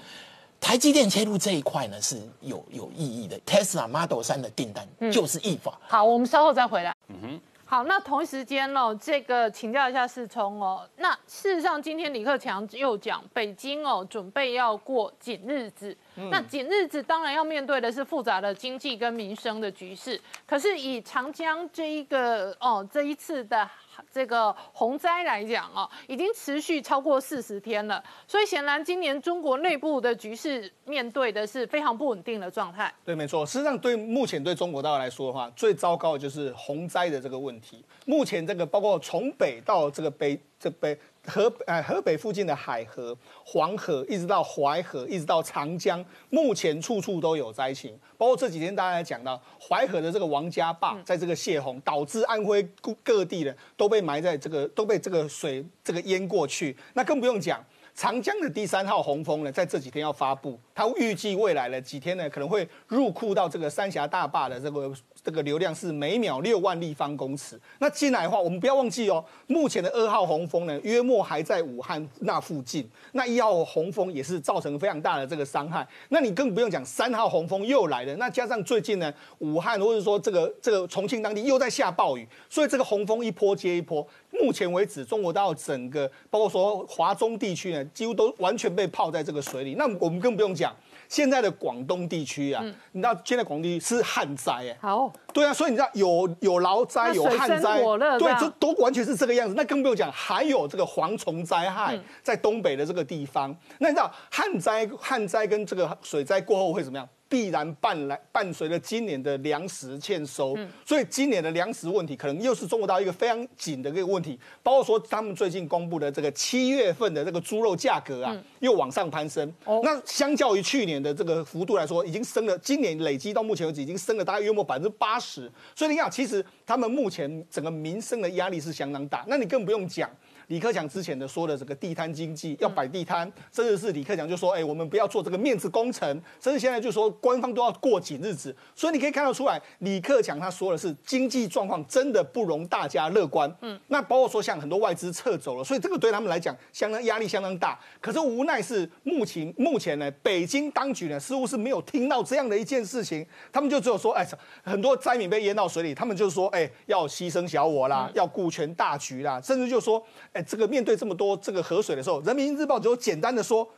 [0.58, 3.38] 台积电切入这一块呢是有有意义的。
[3.40, 5.78] Tesla Model 三的订单就是易法。
[5.86, 6.94] 好，我们稍后再回来。
[7.08, 7.40] 嗯哼。
[7.72, 10.86] 好，那同一时间哦，这个请教一下世聪哦。
[10.98, 15.96] 那事实上，今天李克强又讲，北京哦准备要过紧日子。
[16.30, 20.20] 那紧日子当然要面对的是复杂的经济跟民生的局势。
[20.46, 23.68] 可是以长江这一个哦这一次的。
[24.10, 32.90] 这个洪灾来讲哦，已经持续超过四十天了，所以显然今年中国内部的局势面对的是非常不稳定的状态。
[33.04, 33.44] 对，没错。
[33.44, 37.84] 事实上，对目前对中国大陆来说的话，最糟糕的就是洪灾的这个问题。
[38.06, 40.98] 目前这个包括从北到这个北这北。
[41.26, 47.98] 河呃河北附近的海河、黄河，一直到淮河，一直到长江，目前处处都有灾情。
[48.18, 52.62] 包括这几天大家讲到淮河的这个王家坝，在这个泄洪，导致安徽
[53.02, 56.76] 各地的都被埋在这个都被这个水这个淹过去。
[56.94, 57.64] 那更不用讲
[57.94, 64.92] 长江的第三号洪峰呢，在这几天要发布，它预计未来的几天呢，可能会入库到这个三峡大坝的这个。
[65.24, 67.58] 这个流量是每秒六万立方公尺。
[67.78, 72.88] 那进来的话，我们不要忘记哦，目前的二号洪峰呢，约莫还在武汉那附近。
[73.12, 75.86] 那一号洪峰也是造成非常大的这个伤害。
[76.08, 78.16] 那你更不用讲三号洪峰又来了。
[78.16, 84.06] 那加上最近呢，武汉或者说这个这个重庆当地又在下暴雨，所以这个洪峰一波接一波。
[84.30, 89.74] 目前为止，中国大陆整个包括说华中地区呢，几乎都完全被泡在这个水里。
[89.76, 90.74] 那我们更不用讲。
[91.12, 97.82] 现在的广东地区啊，你知道现在广东地区是旱灾哎，好，对啊，所以你知道有有涝灾有旱灾，
[98.18, 99.54] 对，这都完全是这个样子。
[99.54, 103.54] 那更不用讲，还有这个蝗虫灾害在东北的这个地方。
[103.76, 107.06] 那你知道旱灾旱灾跟这个水灾过后会怎么样？
[107.32, 110.54] 必然伴来伴随着今年的粮食欠收，
[110.84, 114.38] 所以今年的粮食问题可能又是中国到一个非常紧的一个问题。
[114.62, 119.50] 包括说他们最近公布的这个七月份的这个猪肉价格啊，又往上攀升。
[119.82, 125.50] 那相较于去年的这个幅度来说，已经升了，今年累积到目前为止已经升了大概约莫百分之八十。
[125.74, 129.24] 所以你看，其实他们目前整个民生的压力是相当大。
[129.26, 130.10] 那你更不用讲。
[130.48, 136.08] 李克强之前的说的这个地摊经济要摆地摊，甚至是李克强就说，哎，我们不要做这个面子工程，
[136.40, 143.52] 甚至现在就说官方都要过紧日子，所以你可以看得出来，李克强他说的是经济状况真的不容大家乐观。
[143.60, 147.78] 嗯，那包括说像很多外资撤走了，所以这个对他们来讲相当压力相当大。
[148.00, 154.26] 可是无奈是目前目前呢，北京当局呢似乎是没有听到这样的一件事情，他们就只有说，哎，
[154.62, 160.02] 很多灾民被淹到水里，他们就是说，哎，要牺牲小我啦，要顾全大局啦，甚至就说，
[160.32, 163.68] 哎，这个面对这么多这个河水的时候，人民日报只有简单的说，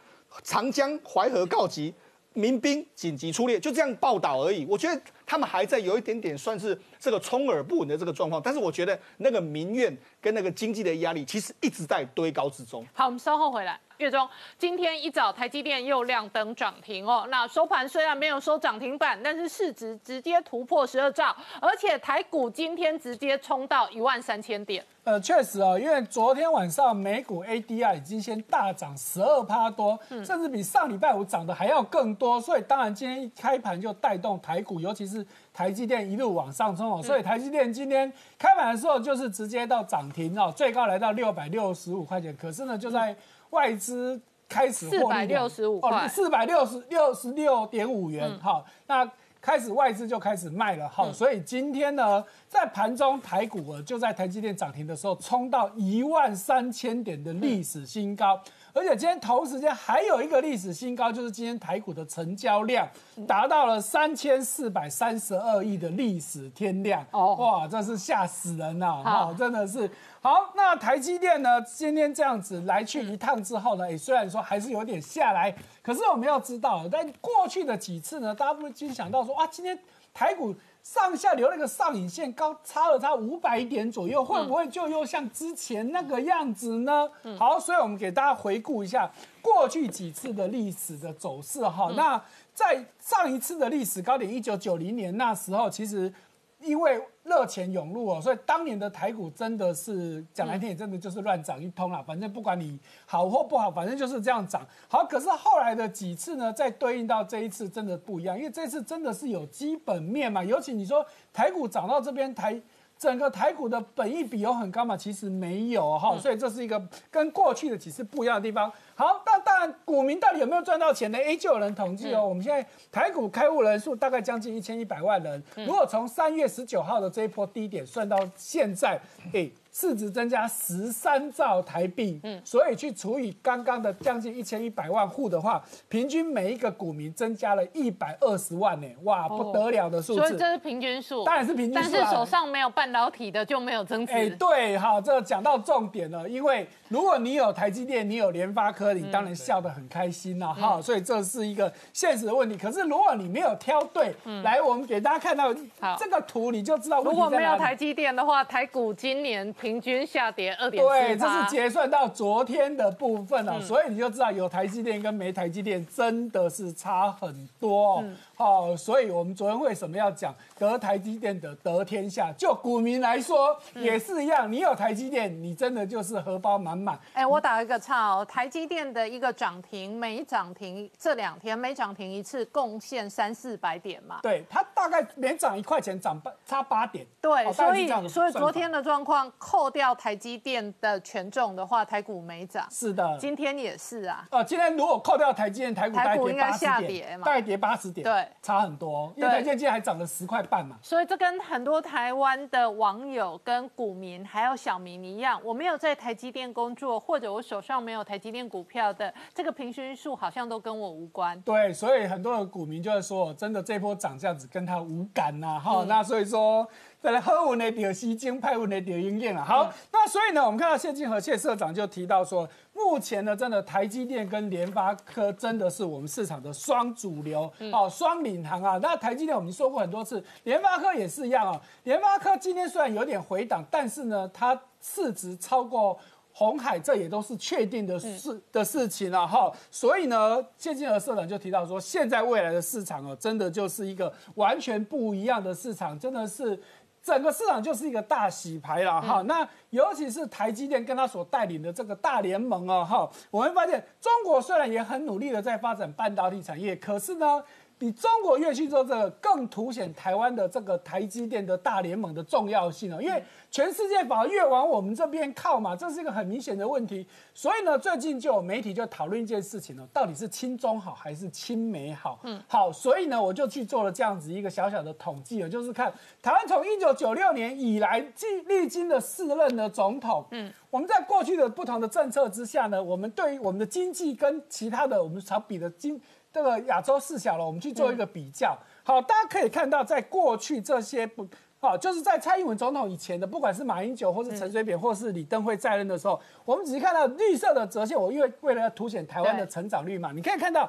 [0.42, 1.94] 长江淮河告急。
[2.36, 4.66] 民兵紧急出列，就这样报道而已。
[4.68, 12.84] 我觉得他们还在有一点点算是这个充耳不闻的这个状况，但是我觉得那个民怨跟那个经济的压力其实一直在堆高之中。
[12.92, 13.78] 好，我们稍后回来。
[13.98, 14.28] 月中
[14.58, 24.84] 今天一早台积电又亮灯涨停哦，那收盘虽然没有收涨停板，但是市值直接突破十二兆，而且台股今天直接冲到一万三千点。
[25.04, 43.14] 呃，确实哦，因为昨天晚上美股 ADR 已经先大涨十二趴多，甚至比上礼拜五涨的还要更多，所以当然今天一开盘就带动台股，尤其是台积电一路往上冲哦，所以台积电今天开盘的时候就是直接到涨停哦，最高来到六百六十五块钱，可是呢就在
[43.54, 49.08] 外资开始获利六十五块，四百六十六十六点五元，好，那。
[49.44, 52.24] 开始外资就开始卖了，好，所以今天呢，
[52.54, 58.40] 在盘中台股就在台积电涨停的时候冲到一万三千点的历史新高。
[58.72, 62.88] 而且今天同时间还有一个历史新高，就是今天台股的成交量
[63.26, 67.04] 达到了三千四百三十二亿的历史天量。
[67.10, 69.02] 哦，哇，这是吓死人了！
[69.02, 69.90] 哈，真的是
[70.20, 70.52] 好。
[70.54, 75.52] 那台积电呢，今天这样子来去一趟之后呢，也虽然说还是有点下来，
[75.82, 79.76] 可是我们要知道，在过去的几次呢，大家不禁想到说，啊，今天
[80.12, 80.54] 台股。
[80.84, 87.10] 上下留那个上影线高差了差五百点左右，会不会就又像之前那个样子呢？
[87.36, 89.10] 好，所以我们给大家回顾一下
[89.42, 91.90] 过去几次的历史的走势哈。
[91.96, 92.22] 那
[92.54, 96.12] 在上一次的历史高点一九九零年那时候，其实。
[96.60, 102.02] 因为热钱涌入哦，所以当年的台股真的是讲难听也真的就是乱涨一通啦。
[102.06, 104.66] 反正不管你好或不好，反正就是这样涨。
[104.88, 110.44] 好，可是后来的几次呢，再对应到这一次真的不一样，因为这次真的是有基本面嘛。
[110.44, 112.60] 尤其你说台股涨到这边台。
[112.96, 114.96] 整个台股的本益比有很高嘛？
[114.96, 118.72] 其实没有哈，所以这是一个跟过去的几次不一样的地方。
[118.94, 121.18] 好，那当然股民到底有没有赚到钱呢？
[121.18, 125.42] 哎，就有人统计哦，我们现在台股开户人数大概将近一千一百万人。
[125.56, 129.00] 如果从三月十九号的这一波低点算到现在，
[129.32, 129.50] 哎。
[129.74, 140.20] 市值增加十三兆台币，嗯，所以去除以刚刚的将近一千一百万户的话，平均每一个股民增加了一百二十万呢，哇，不得了的数字。
[140.20, 141.90] 所以这是平均数，当然是平均数。
[141.92, 144.12] 但是手上没有半导体的就没有增值。
[144.12, 152.56] 哎，对，好，这讲到重点了，因为如果你有台积电，你有联发科，你当然笑得很开心了，哈，所以这是一个现实的问题。
[152.56, 154.14] 可是如果你没有挑对，
[154.44, 155.52] 来，我们给大家看到
[155.98, 157.02] 这个图，你就知道。
[157.02, 159.52] 如果没有台积电的话，台股今年。
[159.64, 168.04] 平均下跌二点对，这是结算到昨天的部分了，所以你就知道有台积电跟没台积电真的是差很多。
[168.36, 172.32] 好，所以我们昨天为什么要讲得台积电的得天下？
[172.36, 176.98] 就股民来说也是一样，你有台积电，你真的就是荷包满满。
[177.12, 184.18] 哎，我打一个岔哦，台积电的一个涨停，每涨停这两天每涨停一次，贡献三四百点嘛。
[184.22, 187.06] 对，它大概每涨一块钱，涨八差八点。
[187.20, 192.66] 对，所以所以昨天的状况，扣掉台积电的权重的话，台股没涨。
[192.70, 194.26] 是的，今天也是啊。
[194.32, 198.04] 哦，今天如果扣掉台积电，台股台股应该下跌嘛，大概跌八十点。
[198.04, 198.23] 对。
[198.42, 200.76] 差很多，因为台积电还涨了十块半嘛。
[200.82, 211.40] 所以这跟很多台湾的网友、跟股民还有小民一样，我没有在台积电工作，或者我手上没有台积电股票的，这个平均数好像都跟我无关。
[211.42, 215.84] 对，所以很多的股民就会说，真的这波涨这样子跟他无感呐，哈。
[215.88, 216.66] 那所以说。
[217.04, 219.44] 再来喝文的点吸金，派文的点应验了。
[219.44, 228.78] 好，那所以呢，我们看到谢金河谢社长就提到说，目前呢，真的台积电跟联发科真的是我们市场的双主流，哦，双领航啊。
[228.80, 231.60] 那台积电我们说过很多次，联发科也是一样啊。
[231.82, 235.98] 联发科今天虽然有点回档，但是呢，它市值超过
[236.32, 239.52] 红海，这也都是确定的事的事情了哈。
[239.70, 246.58] 所以呢，谢金河社长就提到说，现在未来的市场哦，真的就是一个完全不一样的市场，真的是。
[247.04, 257.44] 整个市场就是一个大洗牌了哈，那尤其是台积电跟他所带领的这个大联盟啊哈，我们发现中国虽然也很努力的在发展半导体产业，可是呢。
[257.84, 262.98] 你中国越去做这个，更凸显台湾的这个台积电的大联盟的重要性哦。
[262.98, 267.06] 因为全世界反而越往我们这边靠嘛，这是一个很明显的问题。
[267.34, 272.18] 所以呢，最近就有媒体就讨论一件事情哦，到底是亲中好还是亲美好？
[272.22, 286.00] 嗯，好，所以呢，我就去做了这样子一个小小的统计哦，就是看台湾从一九九六年以来，历历经了四任的总统，嗯，我们在过去的不同的政策之下呢，我们对于我们的经济跟其他的我们常比的经。
[286.34, 288.58] 这个亚洲四小龙，我们去做一个比较。
[288.82, 291.24] 好，大家可以看到，在过去这些不
[291.60, 297.96] 好，就是在蔡英文总统以前的，不管是马英九，或是陈水扁，或是李登辉在任的时候，我们只是看到绿色的折线。
[297.96, 300.68] 我因为为了要凸显台湾的成长率嘛，你可以看到，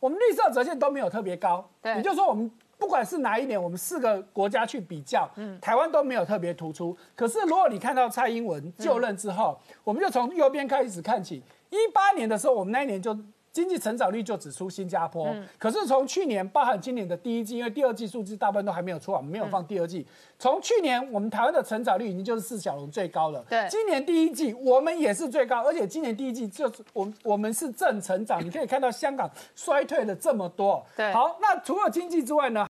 [0.00, 1.68] 我们绿色折线都没有特别高。
[1.82, 6.96] 对，也就是说，我们不管是哪一年，我们四个国家去比较，嗯，台湾都没有特别突出。
[7.14, 13.14] 可是如果你看到蔡英文就任之后，我们就从右边开始看起，一八年的时候，我们那一年就。
[13.54, 20.04] 经济成长率就只出新加坡，可是从去年包含今年的第一季，因为第二季数字大部分都还没有出来，没有放第二季。
[20.40, 23.44] 从去年我们台湾的成长率已经就是四小龙最高了。
[23.48, 28.44] 对，今年第一季我们也是最高，而且今年第一季就是我我们是正成长。
[28.44, 30.84] 你可以看到香港衰退了这么多。
[30.96, 32.60] 对，好，那除了经济之外呢？